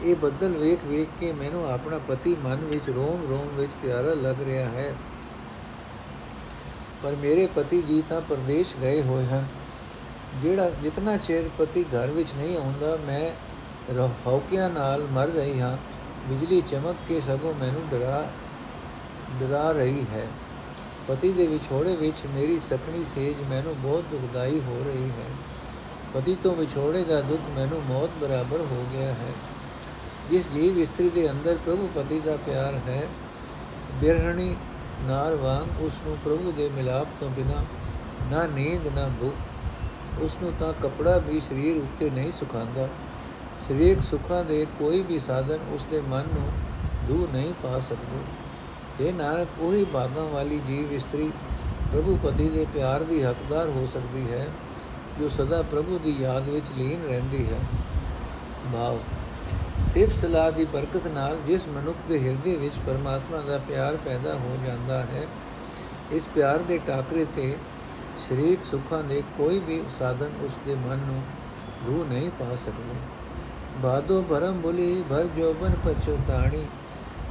[0.00, 4.40] ਇਹ ਬੱਦਲ ਵੇਖ ਵੇਖ ਕੇ ਮੈਨੂੰ ਆਪਣਾ ਪਤੀ ਮਨ ਵਿੱਚ ਰੋਮ ਰੋਮ ਵਿੱਚ ਪਿਆਰਾ ਲੱਗ
[4.40, 4.94] ਰਿਹਾ ਹੈ।
[7.02, 9.46] ਪਰ ਮੇਰੇ ਪਤੀ ਜੀ ਤਾਂ ਪਰਦੇਸ਼ ਗਏ ਹੋਏ ਹਨ।
[10.34, 13.30] ਜਿਹੜਾ ਜਿਤਨਾ ਚਿਰ ਪਤੀ ਘਰ ਵਿੱਚ ਨਹੀਂ ਆਉਂਦਾ, ਮੈਂ
[14.26, 15.76] ਹੌਕਿਆਂ ਨਾਲ ਮਰ ਰਹੀ ਹਾਂ।
[16.24, 18.24] ਬਿਜਲੀ ਚਮਕ ਕੇ ਸਗੋਂ ਮੈਨੂੰ ਡਰਾ
[19.38, 20.26] ਡਰਾ ਰਹੀ ਹੈ।
[21.08, 25.28] ਪਤੀ ਦੇ ਵਿਛੋੜੇ ਵਿੱਚ ਮੇਰੀ ਸਖਣੀ ਸੇਜ ਮੈਨੂੰ ਬਹੁਤ ਦੁਖਦਾਈ ਹੋ ਰਹੀ ਹੈ।
[26.14, 29.32] ਪਤੀ ਤੋਂ ਵਿਛੋੜੇ ਦਾ ਦੁੱਖ ਮੈਨੂੰ ਮੌਤ ਬਰਾਬਰ ਹੋ ਗਿਆ ਹੈ।
[30.30, 33.08] ਜਿਸ ਜੀਵ ਇਸਤਰੀ ਦੇ ਅੰਦਰ ਪ੍ਰਭੂ ਪਤੀ ਦਾ ਪਿਆਰ ਹੈ,
[34.00, 34.56] ਬਿਰਹਣੀ
[35.02, 37.64] ਨਾਰ ਵਾਂਗ ਉਸ ਨੂੰ ਪ੍ਰਭੂ ਦੇ ਮਿਲਾਪ ਤੋਂ ਬਿਨਾ
[38.32, 39.34] ਨਾ ਨੀਂਦ, ਨਾ ਭੁੱਖ,
[40.22, 42.88] ਉਸ ਨੂੰ ਤਾਂ ਕਪੜਾ ਵੀ ਸਰੀਰ ਉੱਤੇ ਨਹੀਂ ਸੁਖਾਂਦਾ
[43.68, 46.48] ਸਰੀਰਕ ਸੁੱਖਾਂ ਦੇ ਕੋਈ ਵੀ ਸਾਧਨ ਉਸ ਦੇ ਮਨ ਨੂੰ
[47.08, 51.30] ਦੂਰ ਨਹੀਂ ਪਾ ਸਕਦੇ। ਇਹ ਨਾਨਕ, ਉਹੀ ਬਾਗਾਂ ਵਾਲੀ ਜੀਵ ਇਸਤਰੀ
[51.92, 54.46] ਪ੍ਰਭੂ ਪਤੀ ਦੇ ਪਿਆਰ ਦੀ ਹੱਕਦਾਰ ਹੋ ਸਕਦੀ ਹੈ,
[55.20, 57.58] ਜੋ ਸਦਾ ਪ੍ਰਭੂ ਦੀ ਯਾਦ ਵਿੱਚ ਲੀਨ ਰਹਿੰਦੀ ਹੈ।
[58.72, 58.98] ਭਾਵ
[59.86, 64.56] ਸਿਰਫ ਸਲਾਹ ਦੀ ਬਰਕਤ ਨਾਲ ਜਿਸ ਮਨੁੱਖ ਦੇ ਹਿਰਦੇ ਵਿੱਚ ਪਰਮਾਤਮਾ ਦਾ ਪਿਆਰ ਪੈਦਾ ਹੋ
[64.66, 65.26] ਜਾਂਦਾ ਹੈ,
[66.12, 67.56] ਇਸ ਪਿਆਰ ਦੇ ਟਾਕਰੇ ਤੇ
[68.18, 71.22] ਸਰੀਰਕ ਸੁੱਖਾਂ ਦੇ ਕੋਈ ਵੀ ਸਾਧਨ ਉਸ ਦੇ ਮਨ ਨੂੰ
[71.86, 72.94] ਦੂਰ ਨਹੀਂ ਪਾ ਸਕਦੇ।
[73.82, 76.64] ਬਾਦੋ ਭਰਮ ਬੁਲੀ, ਭਰ ਜੋਬਨ ਪਛਤਾਣੀ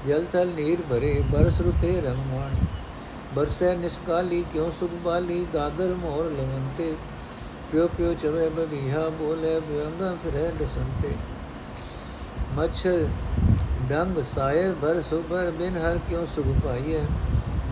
[0.08, 2.66] ਜਲ ਥਲ ਨੀਰ ਭਰੇ, ਬਰਸ ਰੁਤੇ ਰੰਗ ਮਾਣੀ।
[3.36, 6.94] ਬਰਸੈ ਨਿਸਕਾਲੀ, ਕਿਉ ਸੁਖ ਬਾਲੀ, ਦਾਦਰ ਮੋਰ ਲਵੰਤੇ,
[7.72, 11.14] ਪਿਓ ਪਿਓ ਚਵੇ ਬਬੀਹਾ, ਬੋਲੇ ਬਿਅੰਗਾ ਫਿਰੇ ਦਸੰਤੇ
[12.60, 13.06] ਮੱਛਰ
[13.90, 17.02] ਡੰਗ ਸਾਇਰ ਭਰ ਸੁਭਰ ਬਿਨ ਹਰ ਕਿਉ ਸੁਖ ਪਾਈਏ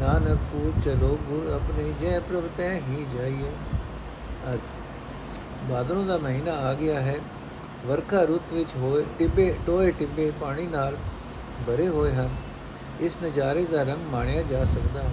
[0.02, 3.52] ਨਾਨਕ ਪੂ ਚਲੋ ਗੁਰ ਆਪਣੇ, ਜੈ ਪ੍ਰਭ ਤੈ ਹੀ ਜਾਈਏ
[4.52, 4.80] ਅਰਥ,
[5.70, 7.16] ਬਾਦਲੋਂ ਦਾ ਮਹੀਨਾ ਆ ਗਿਆ ਹੈ।
[7.86, 10.98] ਵਰਖਾ ਰੁੱਤ ਵਿੱਚ ਹੋਏ ਟਿੱਬੇ, ਟੋਏ ਟਿੱਬੇ ਪਾਣੀ ਨਾਲ
[11.68, 12.36] ਭਰੇ ਹੋਏ ਹਨ।
[13.00, 15.12] ਇਸ ਨਜ਼ਾਰੇ ਦਾ ਰੰਗ ਮਾਣਿਆ ਜਾ ਸਕਦਾ ਹੈ।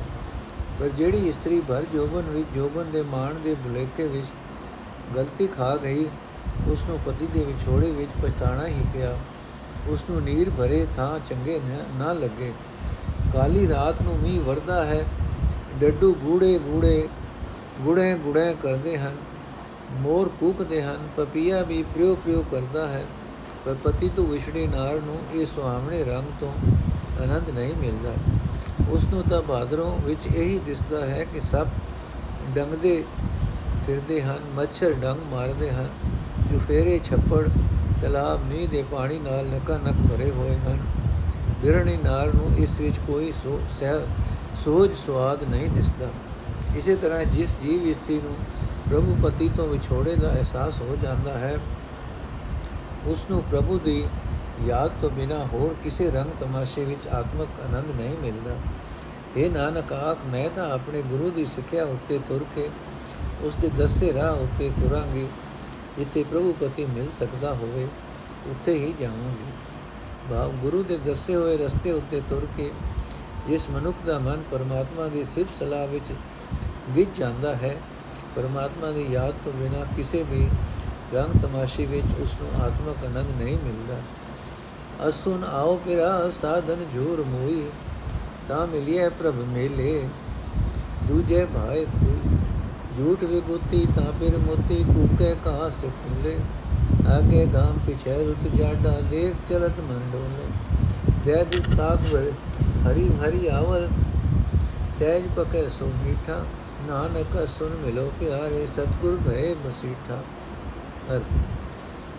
[0.81, 4.27] ਪਰ ਜਿਹੜੀ ਇਸਤਰੀ ਭਰ ਜੋਬਨ ਵਿੱਚ, ਜੋਬਨ ਦੇ ਮਾਣ ਦੇ ਭੁਲੇਖੇ ਵਿੱਚ
[5.17, 6.09] ਗਲਤੀ ਖਾ ਗਈ
[6.69, 9.17] ਉਸ ਨੂੰ ਪਤੀ ਦੇ ਵਿਛੋੜੇ ਵਿੱਚ ਪਛਤਾਣਾ ਹੀ ਪਿਆ।
[9.89, 11.61] ਉਸ ਨੂੰ ਨੀਰ ਭਰੇ ਥਾਂ ਚੰਗੇ
[11.99, 12.53] ਨਾ ਲੱਗੇ।
[13.35, 15.05] ਕਾਲੀ ਰਾਤ ਨੂੰ ਮੀਂਹ ਵਰਦਾ ਹੈ,
[15.81, 17.09] ਡੱਡੂ ਗੂੜੇ ਗੂੜੇ
[17.83, 19.17] ਗੁੜੇ ਗੁੜੇ ਕਰਦੇ ਹਨ,
[19.93, 23.05] ਮੋਰ ਕੂਕਦੇ ਹਨ, ਪਪੀਆ ਵੀ ਪ੍ਰਿਉ ਪ੍ਰਿਉ ਕਰਦਾ ਹੈ,
[23.65, 26.53] ਪਰ ਪਤੀ ਤੋਂ ਵਿਛੜੀ ਨਾਰ ਨੂੰ ਇਹ ਸੁਹਾਵਣੇ ਰੰਗ ਤੋਂ
[27.23, 28.15] ਆਨੰਦ ਨਹੀਂ ਮਿਲਦਾ।
[28.91, 31.67] ਉਸ ਨੂੰ ਤਾਂ ਬਾਦਰੋਂ ਵਿੱਚ ਇਹੀ ਦਿਸਦਾ ਹੈ ਕਿ ਸਭ
[32.55, 33.03] ਡੰਗਦੇ
[33.87, 35.89] ਫਿਰਦੇ ਹਨ, ਮੱਛਰ ਡੰਗ ਮਾਰਦੇ ਹਨ
[36.51, 37.49] ਜੋ ਫੇਰੇ ਛੱਪੜ
[38.05, 40.79] ਤਲਾਬ ਮੀਂਹ ਦੇ ਪਾਣੀ ਨਾਲ ਨਕਾ ਨਕ ਭਰੇ ਹੋਏ ਹਨ।
[41.63, 43.33] ਬਿਰਣੀ ਨਾਰ ਨੂੰ ਇਸ ਵਿੱਚ ਕੋਈ
[44.65, 46.09] ਸੋਝ ਸਵਾਦ ਨਹੀਂ ਦਿਸਦਾ।
[46.77, 48.35] ਇਸੇ ਤਰ੍ਹਾਂ ਜਿਸ ਜੀਵ ਇਸਤੀ ਨੂੰ
[48.91, 51.59] ਪ੍ਰਭੂ ਪਤੀ ਤੋਂ ਵਿਛੋੜੇ ਦਾ ਅਹਿਸਾਸ ਹੋ ਜਾਂਦਾ ਹੈ
[53.07, 54.05] ਉਸ ਨੂੰ ਪ੍ਰਭੂ ਦੀ
[54.67, 58.57] ਯਾਦ ਤੋਂ ਬਿਨਾ ਹੋਰ ਕਿਸੇ ਰੰਗ ਤਮਾਸ਼ੇ ਵਿੱਚ ਆਤਮਿਕ ਆਨੰਦ ਨਹੀਂ ਮਿਲਦਾ।
[59.37, 62.69] ਇਹ ਨਾਨਕ, ਆਖ, ਮੈਂ ਤਾਂ ਆਪਣੇ ਗੁਰੂ ਦੀ ਸਿੱਖਿਆ ਉੱਤੇ ਤੁਰ ਕੇ
[63.43, 65.27] ਉਸ ਦੇ ਦੱਸੇ ਰਾਹ ਉੱਤੇ ਤੁਰਾਂਗੀ।
[65.99, 67.89] ਜਿੱਥੇ ਪ੍ਰਭੂ ਪਤੀ ਮਿਲ ਸਕਦਾ ਹੋਵੇ,
[68.47, 69.53] ਉੱਥੇ ਹੀ ਜਾਵਾਂਗੇ।
[70.31, 72.71] ਭਾਵ ਗੁਰੂ ਦੇ ਦੱਸੇ ਹੋਏ ਰਸਤੇ ਉੱਤੇ ਤੁਰ ਕੇ
[73.49, 76.13] ਜਿਸ ਮਨੁੱਖ ਦਾ ਮਨ ਪਰਮਾਤਮਾ ਦੀ ਸਿਫਤ ਸਲਾਹ ਵਿੱਚ
[76.97, 77.77] ਗਿੱਜ ਜਾਂਦਾ ਹੈ।
[78.37, 80.49] ਪਰਮਾਤਮਾ ਦੀ ਯਾਦ ਤੋਂ ਬਿਨਾ ਕਿਸੇ ਵੀ
[81.15, 84.01] ਰੰਗ ਤਮਾਸ਼ੇ ਵਿੱਚ ਉਸ ਨੂੰ ਆਤਮਕ ਆਨੰਦ ਨਹੀਂ ਮਿਲਦਾ।
[85.09, 87.71] ਅਸੁਨ ਆਓ ਪਿਰਾ, ਸਾਧਨ ਜੋਰ ਮੋਈ,
[88.49, 90.09] ਤਾਂ ਮਿਲਿਆ ਪ੍ਰਭ ਮੇਲੇ,
[91.03, 92.37] ਦੂਜੇ ਭਾਏ ਕੋਈ।
[92.97, 96.37] ਝੂਠ ਵਿਗੁਤੀ ਤਾਂ ਫਿਰ ਮੋਤੀ ਕੂਕੇ ਕਾ ਸੇ ਫੁੱਲੇ।
[97.09, 100.47] ਆਗੇ ਗਾਮ ਪਿਛੇ ਰੁਤ ਜਾਡਾ, ਦੇਖ ਚਲਤ ਮੰਡੋਲੇ
[101.25, 102.15] ਦੇ ਦਿ ਸਾਗ
[102.87, 103.89] ਹਰੀ ਹਰੀ ਆਵਰ
[104.89, 106.45] ਸਹਿਜ ਪਕੇ ਸੋ ਮੀਠਾ।
[106.89, 110.23] ਨਾਨਕ ਸੁਨ ਮਿਲੋ ਪਿਆਰੇ, ਸਤਗੁਰ ਭਏ ਮਸੀਠਾ।
[111.11, 111.39] ਅਰਥ,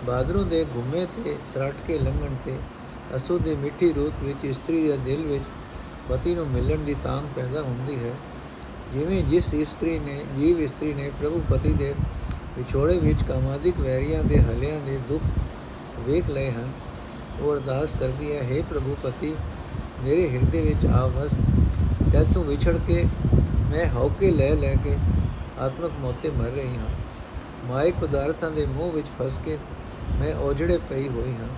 [0.05, 2.57] ਬਾਦਰੋਂ ਦੇ ਘੁੰਮੇ ਤੇ, ਤਰਟ ਕੇ ਲੰਘਣ ਤੇ
[3.15, 5.43] ਅਸੂ ਦੀ ਮਿੱਠੀ ਰੂਤ ਵਿੱਚ, ਇਸਤਰੀ ਦੇ ਦਿਲ ਵਿੱਚ,
[6.09, 8.13] ਪਤੀ ਨੂੰ ਮਿਲਣ ਦੀ ਤਾਂਗ ਪੈਦਾ ਹੁੰਦੀ ਹੈ।
[8.93, 11.93] ਜਿਵੇਂ ਜਿਸ ਇਸਤਰੀ ਨੇ, ਜੀਵ ਇਸਤਰੀ ਨੇ ਪ੍ਰਭੂ ਪਤੀ ਦੇ
[12.57, 15.23] ਵਿਛੋੜੇ ਵਿੱਚ ਕਾਮਾਦਿਕ ਵੈਰੀਆਂ ਦੇ ਹਲਿਆਂ ਦੇ ਦੁੱਖ
[15.99, 16.71] ਵੇਖ ਲਏ ਹਨ,
[17.41, 19.35] ਉਹ ਅਰਦਾਸ ਕਰਦੀ ਹੈ हे ਪ੍ਰਭੂ ਪਤੀ,
[20.03, 21.39] ਮੇਰੇ ਹਿਰਦੇ ਵਿੱਚ ਆ ਵਸ।
[22.11, 23.05] ਤੈਥੋਂ ਵਿਛੜ ਕੇ
[23.71, 24.97] ਮੈਂ ਹੌਕੇ ਲੈ ਲੈ ਕੇ
[25.59, 26.89] ਆਤਮਕ ਮੋਤੇ ਮਰ ਰਹੀ ਹਾਂ।
[27.65, 29.57] ਮਾਇਕ ਪਦਾਰਥਾਂ ਦੇ ਮੋਹ ਵਿੱਚ ਫਸ ਕੇ
[30.19, 31.49] ਮੈਂ ਔਜੜੇ ਪਈ ਹੋਈ ਹਾਂ।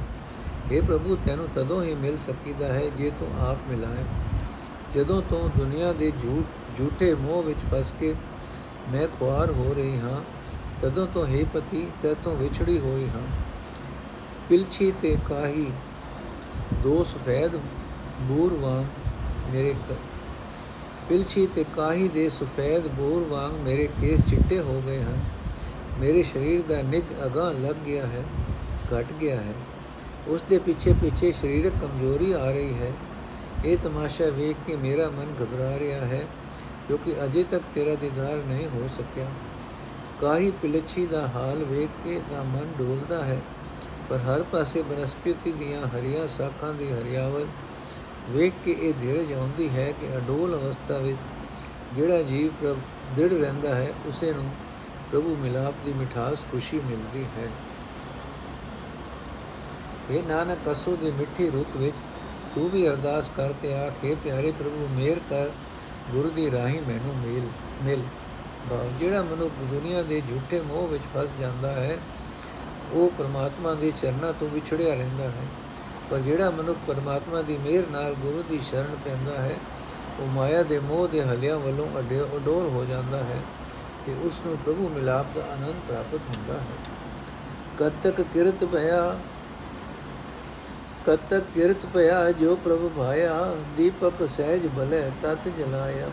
[0.71, 4.03] हे ਪ੍ਰਭੂ, ਤੈਨੂੰ ਤਦੋਂ ਹੀ ਮਿਲ ਸਕੀਦਾ ਹੈ ਜੇ ਤੂੰ ਆਪ ਮਿਲਾਏ।
[4.93, 8.13] ਜਦੋਂ ਤੋਂ ਦੁਨੀਆ ਦੇ ਝੂਠ ਝੂਠੇ ਮੋਹ ਵਿੱਚ ਫਸ ਕੇ
[8.87, 10.21] ਮੈਂ ਖੁਆਰ ਹੋ ਰਹੀ ਹਾਂ,
[10.81, 13.21] ਤਦੋਂ ਤੋਂ ਹੈ ਪਤੀ ਤੇਤੋਂ ਵਿਛੜੀ ਹੋਈ ਹਾਂ।
[14.49, 15.65] ਪਿਲਛੀ ਤੇ ਕਾਹੀ
[16.83, 17.55] ਦੋ ਸਫੈਦ
[18.21, 18.85] ਬੂਰ ਵਾਂਗ
[19.47, 19.73] ਮੇਰੇ
[21.09, 25.19] ਪਿਲਛੀ ਤੇ ਕਾਹੀ ਦੇ ਸਫੈਦ ਬੂਰ ਵਾਂਗ ਮੇਰੇ ਕੇਸ ਚਿੱਟੇ ਹੋ ਗਏ ਹਨ।
[25.97, 28.23] ਮੇਰੇ ਸਰੀਰ ਦਾ ਨਿਗ ਅਗਾ ਲੱਗ ਗਿਆ ਹੈ,
[28.91, 29.53] ਘਟ ਗਿਆ ਹੈ।
[30.27, 32.91] ਉਸ ਦੇ ਪਿੱਛੇ ਪਿੱਛੇ ਸਰੀਰਕ ਕਮਜ਼ੋਰੀ ਆ ਰਹੀ ਹੈ।
[33.63, 36.25] ਇਹ ਤਮਾਸ਼ਾ ਵੇਖ ਕੇ ਮੇਰਾ ਮਨ ਘਬਰਾ ਰਿਹਾ ਹੈ।
[36.88, 39.28] ਕਿਉਂਕਿ ਅਜੇ ਤੱਕ ਤੇਰਾ ਦੀਦਾਰ ਨਹੀਂ ਹੋ ਸਕਿਆ।
[40.21, 43.41] ਕਾਹੀ ਪਿਲਛੀ ਦਾ ਹਾਲ ਵੇਖ ਕੇ ਦਾ ਮਨ ਡੋਲਦਾ ਹੈ,
[44.10, 47.45] ਪਰ ਹਰ ਪਾਸੇ ਬਨਸਪਤੀ ਦੀਆਂ ਹਰੀਆਂ ਸਾਖਾਂ ਦੀ ਹਰਿਆਵਲ
[48.30, 51.17] ਵੇਖ ਕੇ ਇਹ ਧੀਰਜ ਆਉਂਦੀ ਹੈ ਕਿ ਅਡੋਲ ਅਵਸਥਾ ਵਿੱਚ
[51.95, 52.78] ਜਿਹੜਾ ਜੀਵ ਪ੍ਰਭ
[53.15, 54.50] ਦ੍ਰਿੜ ਰਹਿੰਦਾ ਹੈ, ਉਸੇ ਨੂੰ
[55.12, 57.47] ਪ੍ਰਭੂ ਮਿਲਾਪ ਦੀ ਮਿਠਾਸ ਖੁਸ਼ੀ ਮਿਲਦੀ ਹੈ।
[60.10, 61.95] ਇਹ ਨਾਨਕ, ਕਸੂ ਦੀ ਮਿੱਠੀ ਰੁੱਤ ਵਿੱਚ
[62.56, 65.50] ਤੂੰ ਵੀ ਅਰਦਾਸ ਕਰ ਤੇ ਆਖੇ ਪਿਆਰੇ ਪ੍ਰਭੂ, ਮੇਰ ਕਰ
[66.12, 67.48] ਗੁਰੂ ਦੀ ਰਾਹੀ ਮੈਨੂੰ ਮਿਲ
[67.84, 68.02] ਮਿਲ।
[68.70, 71.98] ਭਾਵ ਜਿਹੜਾ ਮਨੁੱਖ ਦੁਨੀਆ ਦੇ ਝੂਠੇ ਮੋਹ ਵਿੱਚ ਫਸ ਜਾਂਦਾ ਹੈ,
[72.93, 75.48] ਉਹ ਪ੍ਰਮਾਤਮਾ ਦੇ ਚਰਨਾਂ ਤੋਂ ਵਿਛੜਿਆ ਰਹਿੰਦਾ ਹੈ।
[76.10, 79.56] ਪਰ ਜਿਹੜਾ ਮਨੁੱਖ ਪ੍ਰਮਾਤਮਾ ਦੀ ਮਿਹਰ ਨਾਲ ਗੁਰੂ ਦੀ ਸ਼ਰਨ ਪੈਂਦਾ ਹੈ,
[80.20, 81.88] ਉਹ ਮਾਇਆ ਦੇ ਮੋਹ ਦੇ ਹਲਿਆਂ ਵੱਲੋਂ
[82.38, 83.39] ਅਡੋਲ ਹੋ ਜਾਂਦਾ ਹੈ
[84.06, 86.78] ਤੇ ਉਸ ਨੂੰ ਪ੍ਰਭੂ ਮਿਲਾਪ ਦਾ ਆਨੰਦ ਪ੍ਰਾਪਤ ਹੁੰਦਾ ਹੈ।
[87.78, 89.20] ਕਦ ਤੱਕ ਕਿਰਤ ਭਇਆ
[91.08, 93.34] ਕਦ ਤੱਕ ਕਿਰਤ ਭਇਆ ਜੋ ਪ੍ਰਭ ਭਾਇਆ
[93.76, 96.10] ਦੀਪਕ ਸਹਿਜ ਭਲੇ ਤਤ ਜਲਾਇਆ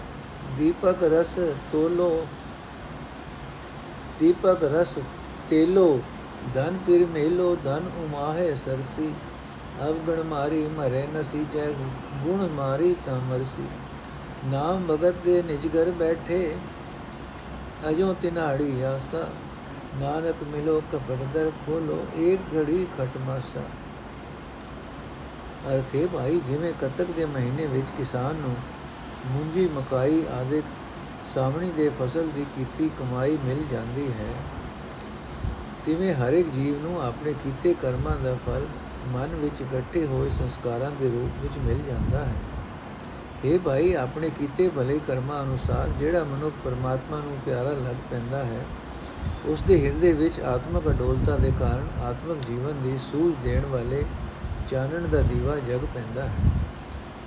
[0.59, 1.39] ਦੀਪਕ ਰਸ
[1.73, 2.27] ਤੋਲੋ
[4.19, 4.99] ਦੀਪਕ ਰਸ
[5.49, 5.87] ਤੇਲੋ
[6.55, 9.13] ਧਨ ਪਿਰ ਮੇਲੋ ਧਨ ਉਮਾਹੇ ਸਰਸੀ
[9.83, 11.67] ਅਵਗਣ ਮਾਰੀ ਮਰੇ ਨਸੀ ਜੈ
[12.25, 13.67] ਗੁਣ ਮਾਰੀ ਤਾਂ ਮਰਸੀ
[14.45, 16.39] ਨਾਮ ਭਗਤ ਦੇ ਨਿਜ ਘਰ ਬੈਠੇ
[17.89, 19.27] ਅਜੋ ਤਿਨਾੜੀ ਆਸਾ
[19.95, 22.55] ਨਾਨਕ ਮਿਲੋ ਕਪੜਦਰ ਖੋਲੋ ਏਕ
[25.64, 28.57] ਘੜੀ ਖਟਮਾਸਾ ਅਰਥੇ ਭਾਈ, ਜਿਵੇਂ ਕਤਕ ਦੇ ਮਹੀਨੇ ਵਿੱਚ ਕਿਸਾਨ ਨੂੰ
[29.27, 30.62] ਮੁੰਜੀ, ਮਕਾਈ ਆਦਿ
[31.24, 34.35] ਸਾਵਣੀ ਦੇ ਫਸਲ ਦੀ ਕੀਤੀ ਕਮਾਈ ਮਿਲ ਜਾਂਦੀ ਹੈ,
[35.85, 38.66] ਤਿਵੇਂ ਹਰ ਇੱਕ ਜੀਵ ਨੂੰ ਆਪਣੇ ਕੀਤੇ ਕਰਮਾਂ ਦਾ ਫਲ
[39.07, 42.40] ਮਨ ਵਿੱਚ ਇਕੱਠੇ ਹੋਏ ਸੰਸਕਾਰਾਂ ਦੇ ਰੂਪ ਵਿੱਚ ਮਿਲ ਜਾਂਦਾ ਹੈ।
[43.44, 48.64] ਇਹ ਭਾਈ, ਆਪਣੇ ਕੀਤੇ ਭਲੇ ਕਰਮਾਂ ਅਨੁਸਾਰ ਜਿਹੜਾ ਮਨੁੱਖ ਪਰਮਾਤਮਾ ਨੂੰ ਪਿਆਰਾ ਲੱਗ ਪੈਂਦਾ ਹੈ
[49.48, 54.05] ਉਸ ਦੇ ਹਿਰਦੇ ਵਿੱਚ ਆਤਮਿਕ ਅਡੋਲਤਾ ਦੇ ਕਾਰਨ ਆਤਮਿਕ ਜੀਵਨ ਦੀ ਸੂਝ ਦੇਣ ਵਾਲੇ
[54.68, 56.50] ਚਾਨਣ ਦਾ ਦੀਵਾ ਜਗ ਪੈਂਦਾ ਹੈ।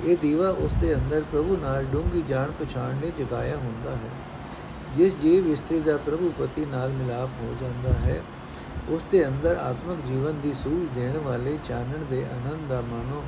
[0.05, 4.09] ਇਹ ਦੀਵਾ ਉਸ ਦੇ ਅੰਦਰ ਪ੍ਰਭੂ ਨਾਲ ਡੂੰਗੀ ਜਾਣ ਪਛਾਣ ਨੇ ਜਗਾਇਆ ਹੁੰਦਾ ਹੈ।
[4.95, 8.21] ਜਿਸ ਜੀਵ ਇਸਤਰੀ ਦਾ ਪ੍ਰਭੂ ਪਤੀ ਨਾਲ ਮਿਲਾਪ ਹੋ ਜਾਂਦਾ ਹੈ,
[8.89, 13.23] ਉਸ ਦੇ ਅੰਦਰ ਆਤਮਿਕ ਜੀਵਨ ਦੀ ਸੂਝ ਦੇਣ ਵਾਲੇ ਚਾਨਣ ਦੇ ਆਨੰਦ ਦਾ ਮਾਨੋ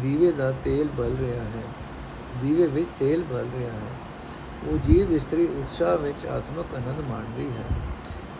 [0.00, 1.62] ਦੀਵੇ ਦਾ ਤੇਲ ਬਲ ਰਿਹਾ ਹੈ।
[2.42, 3.92] ਦੀਵੇ ਵਿੱਚ ਤੇਲ ਬਲ ਰਿਹਾ ਹੈ।
[4.64, 7.64] ਉਹ ਜੀਵ ਇਸਤਰੀ ਉਤਸ਼ਾਹ ਵਿੱਚ ਆਤਮਿਕ ਆਨੰਦ ਮਾਣਦੀ ਹੈ।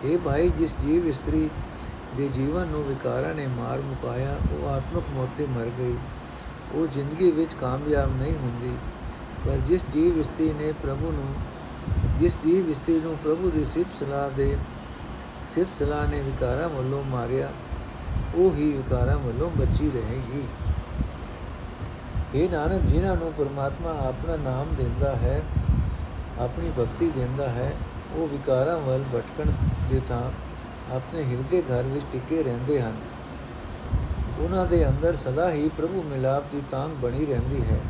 [0.04, 1.50] ਇਹ ਭਾਈ ਜਿਸ ਜੀਵ ਇਸਤਰੀ
[2.16, 5.96] ਦੇ ਜੀਵਨ ਨੂੰ ਵਿਕਾਰਾਂ ਨੇ ਮਾਰ ਮੁਕਾਇਆ, ਉਹ ਆਤਮਿਕ ਮੌਤ ਮਰ ਗਈ।
[6.74, 8.76] ਉਹ ਜ਼ਿੰਦਗੀ ਵਿੱਚ ਕਾਮਯਾਬ ਨਹੀਂ ਹੁੰਦੀ।
[9.46, 11.34] ਪਰ ਜਿਸ ਜੀਵ ਇਸਤਰੀ ਨੇ ਪ੍ਰਭੂ ਨੂੰ,
[12.18, 14.56] ਜਿਸ ਜੀਵ ਇਸਤਰੀ ਨੂੰ ਪ੍ਰਭੂ ਦੀ ਸਿਫਤ ਸਲਾਹ ਦੇ,
[15.48, 17.48] ਸਿਫਤ ਸਲਾਹ ਨੇ ਵਿਕਾਰਾਂ ਵੱਲੋਂ ਮਾਰਿਆ,
[18.34, 20.42] ਉਹ ਹੀ ਵਿਕਾਰਾਂ ਵੱਲੋਂ ਬਚੀ ਰਹੇਗੀ।
[22.34, 25.42] ਇਹ ਨਾਨਕ ਜਿਨ੍ਹਾਂ ਨੂੰ ਪਰਮਾਤਮਾ ਆਪਣਾ ਨਾਮ ਦਿੰਦਾ ਹੈ,
[26.38, 27.72] ਆਪਣੀ ਭਗਤੀ ਦਿੰਦਾ ਹੈ,
[28.12, 29.52] ਉਹ ਵਿਕਾਰਾਂ ਵੱਲ ਭਟਕਣ
[29.90, 30.45] ਦੇ ਥਾਂ
[30.94, 32.96] ਆਪਣੇ ਹਿਰਦੇ ਘਰ ਵਿੱਚ ਟਿਕੇ ਰਹਿੰਦੇ ਹਨ।
[34.38, 37.80] ਉਹਨਾਂ ਦੇ ਅੰਦਰ ਸਦਾ ਹੀ ਪ੍ਰਭੂ ਮਿਲਾਪ ਦੀ ਤਾਂਗ ਬਣੀ ਰਹਿੰਦੀ ਹੈ।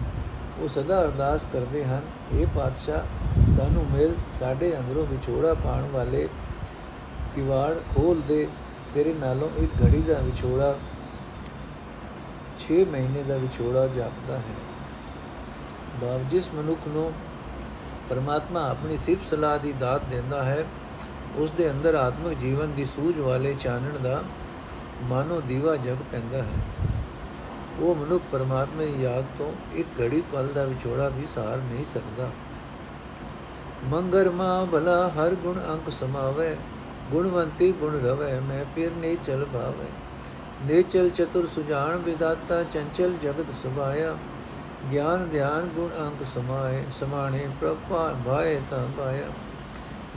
[0.58, 2.02] ਉਹ ਸਦਾ ਅਰਦਾਸ ਕਰਦੇ ਹਨ
[2.34, 6.28] اے ਪਾਤਸ਼ਾਹ, ਸਾਨੂੰ ਮਿਲ, ਸਾਡੇ ਅੰਦਰੋਂ ਵਿਛੋੜਾ ਪਾਣ ਵਾਲੇ
[7.34, 8.48] ਕਿਵਾੜ ਖੋਲ ਦੇ,
[8.94, 10.78] ਤੇਰੇ ਨਾਲੋਂ ਇੱਕ ਘੜੀ ਦਾ ਵਿਛੋੜਾ
[12.58, 14.56] 6 ਮਹੀਨੇ ਦਾ ਵਿਛੋੜਾ ਜਾਪਦਾ ਹੈ।
[16.02, 17.12] ਬਾਪ ਜਿਸ ਮਨੁੱਖ ਨੂੰ
[18.08, 20.64] ਪਰਮਾਤਮਾ ਆਪਣੀ ਸਿਫਤ ਸਲਾਹ ਦੀ ਦਾਤ ਦਿੰਦਾ ਹੈ
[21.36, 24.22] ਉਸ ਦੇ ਅੰਦਰ ਆਤਮਿਕ ਜੀਵਨ ਦੀ ਸੂਝ ਵਾਲੇ ਚਾਨਣ ਦਾ
[25.02, 26.86] ਮਾਨੋ ਦੀਵਾ ਜਗ ਪੈਂਦਾ ਹੈ।
[27.80, 32.30] ਉਹ ਮਨੁੱਖ ਪਰਮਾਤਮਾ ਦੀ ਯਾਦ ਤੋਂ ਇੱਕ ਘੜੀ ਪਲ ਦਾ ਵਿਛੋੜਾ ਵੀ ਸਾਰ ਨਹੀਂ ਸਕਦਾ।
[33.84, 36.56] ਮੰਗਰ ਮਾ ਭਲਾ ਹਰ ਗੁਣ ਅੰਕ ਸਮਾਵੇ,
[37.10, 39.86] ਗੁਣਵੰਤੀ ਗੁਣ ਰਵੇ, ਮੈਂ ਪਿਰ ਨਹੀਂ ਚਲ ਭਾਵੇ।
[40.64, 44.16] ਨੇਚਲ ਚਤੁਰ ਸੁਜਾਨ ਵਿਦਾਤਾ ਚੰਚਲ ਜਗਤ ਸੁਭਾਇਆ,
[44.92, 49.26] ਗਿਆਨ ਧਿਆਨ ਗੁਣ ਅੰਕ ਸਮਾਏ, ਸਮਾਣੇ ਪ੍ਰਭਾ ਭਾਏ ਤਾਂ ਭਾਇਆ।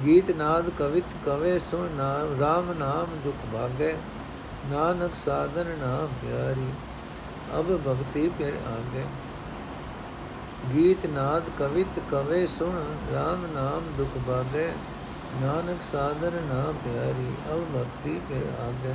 [0.06, 3.96] ਗੀਤ ਨਾਦ ਕਵਿਤ ਕਵੇ ਸੁਣ ਨਾਮ RAM ਨਾਮ ਦੁਖ ਭਾਗੇ,
[4.72, 6.68] ਨਾਨਕ ਸਾਧਨ ਨਾਮ ਪਿਆਰੀ,
[7.60, 9.04] ਅਬ ਭਗਤੀ ਪਿਰ ਆਗੇ।
[10.74, 12.76] ਗੀਤ ਨਾਦ ਕਵਿਤ ਕਵੇ ਸੁਣ
[13.14, 14.72] RAM ਨਾਮ ਦੁਖ ਭਾਗੇ,
[15.42, 18.94] ਨਾਨਕ ਸਾਧਨ ਨਾਮ ਪਿਆਰੀ, ਅਬ ਭਗਤੀ ਪਿਰ ਆਗੇ।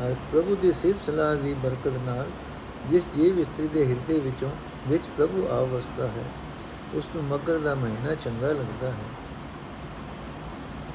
[0.00, 2.26] ਹਰ ਪ੍ਰਭੂ ਦੀ ਸਿਫਤ ਸਲਾਹ ਦੀ ਬਰਕਤ ਨਾਲ,
[2.88, 4.50] ਜਿਸ ਜੀਵ ਇਸਤਰੀ ਦੇ ਹਿਰਦੇ ਵਿੱਚੋਂ,
[4.88, 6.24] ਵਿੱਚ ਪ੍ਰਭੂ ਆਵਸਦਾ ਹੈ,
[6.94, 9.19] ਉਸ ਨੂੰ ਮਗਰ ਦਾ ਮਹੀਨਾ ਚੰਗਾ ਲੱਗਦਾ ਹੈ।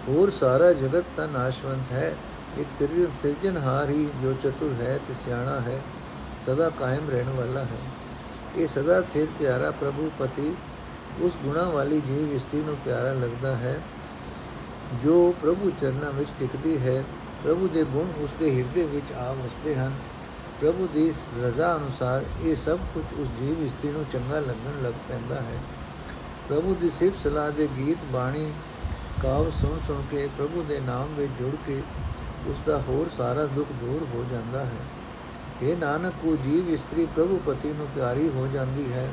[0.07, 2.15] ਹੋਰ ਸਾਰਾ ਜਗਤ ਤਾਂ ਨਾਸ਼ਵੰਤ ਹੈ।
[2.57, 5.79] ਇੱਕ ਸਿਰਜਣ ਸਿਰਜਣਹਾਰ ਹੀ ਜੋ ਚਤੁਰ ਹੈ ਤੇ ਸਿਆਣਾ ਹੈ,
[6.45, 7.81] ਸਦਾ ਕਾਇਮ ਰਹਿਣ ਵਾਲਾ ਹੈ।
[8.55, 10.55] ਇਹ ਸਦਾ ਸਥਿਰ ਪਿਆਰਾ ਪ੍ਰਭੂ ਪਤੀ
[11.21, 13.79] ਉਸ ਗੁਣਾ ਵਾਲੀ ਜੀਵ ਇਸਤਰੀ ਨੂੰ ਪਿਆਰਾ ਲੱਗਦਾ ਹੈ,
[15.01, 17.03] ਜੋ ਪ੍ਰਭੂ ਚਰਨਾਂ ਵਿੱਚ ਟਿਕਦੀ ਹੈ।
[17.43, 19.93] ਪ੍ਰਭੂ ਦੇ ਗੁਣ ਉਸ ਦੇ ਹਿਰਦੇ ਵਿੱਚ ਆ ਵਸਦੇ ਹਨ।
[20.61, 21.13] ਪ੍ਰਭੂ ਦੀ
[21.43, 25.57] ਰਜ਼ਾ ਅਨੁਸਾਰ ਇਹ ਸਭ ਕੁਝ ਉਸ ਜੀਵ ਇਸਤਰੀ ਨੂੰ ਚੰਗਾ ਲੱਗਣ ਲੱਗ ਪੈਂਦਾ ਹੈ।
[26.49, 28.51] ਪ੍ਰਭੂ ਦੀ ਸਿਫਤ ਸਲਾਹ ਦੇ ਗੀਤ, ਬਾਣੀ
[29.25, 31.83] ਕਾਵ ਸੁਣ ਸੁਣ ਕੇ ਪ੍ਰਭੂ ਦੇ ਨਾਮ ਵਿੱਚ ਜੁੜ ਕੇ
[32.47, 34.85] ਉਸ ਦਾ ਹੋਰ ਸਾਰਾ ਦੁੱਖ ਦੂਰ ਹੋ ਜਾਂਦਾ ਹੈ।
[35.63, 39.11] ਇਹ ਨਾਨਕ, ਉਹ ਜੀਵ ਇਸਤਰੀ ਪ੍ਰਭੂ ਪਤੀ ਨੂੰ ਪਿਆਰੀ ਹੋ ਜਾਂਦੀ ਹੈ।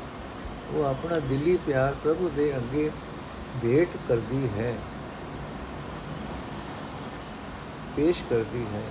[0.73, 2.91] ਉਹ ਆਪਣਾ ਦਿਲੀ ਪਿਆਰ ਪ੍ਰਭੂ ਦੇ ਅੱਗੇ
[3.61, 4.77] ਭੇਟ ਕਰਦੀ ਹੈ।
[7.95, 8.83] ਪੇਸ਼ ਕਰਦੀ ਹੈ।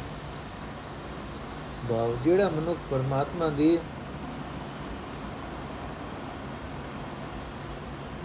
[1.90, 3.78] ਭਾਵ ਜਿਹੜਾ ਮਨੁੱਖ ਪਰਮਾਤਮਾ ਦੀ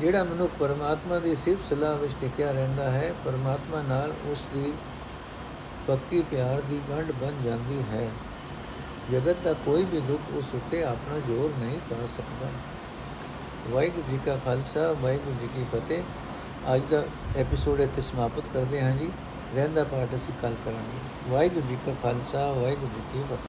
[0.01, 4.73] ਜਿਹੜਾ ਮਨੁੱਖ ਪਰਮਾਤਮਾ ਦੀ ਸਿਫਤ ਸਲਾਹ ਵਿੱਚ ਟਿਕਿਆ ਰਹਿੰਦਾ ਹੈ, ਪਰਮਾਤਮਾ ਨਾਲ ਉਸ ਦੀ
[5.87, 8.09] ਪੱਕੀ ਪਿਆਰ ਦੀ ਗੰਢ ਬਣ ਜਾਂਦੀ ਹੈ।
[9.11, 12.49] ਜਗਤ ਦਾ ਕੋਈ ਵੀ ਦੁੱਖ ਉਸ ਉੱਤੇ ਆਪਣਾ ਜ਼ੋਰ ਨਹੀਂ ਪਾ ਸਕਦਾ।
[13.69, 16.03] ਵਾਹਿਗੁਰੂ ਜੀ ਕਾ ਖਾਲਸਾ, ਵਾਹਿਗੁਰੂ ਜੀ ਕੀ ਫਤਿਹ।
[16.75, 17.03] ਅੱਜ ਦਾ
[17.37, 19.11] ਐਪੀਸੋਡ ਇੱਥੇ ਸਮਾਪਤ ਕਰਦੇ ਹਾਂ ਜੀ।
[19.55, 23.37] ਰਹਿੰਦਾ ਪਾਠ ਅਸੀਂ ਕੱਲ ਕਰਾਂਗੇ। ਵਾਹਿਗੁਰੂ ਜੀ ਕਾ ਖਾਲਸਾ, ਵਾਹਿਗੁਰੂ ਜੀ ਕੀ ਫਤਿਹ।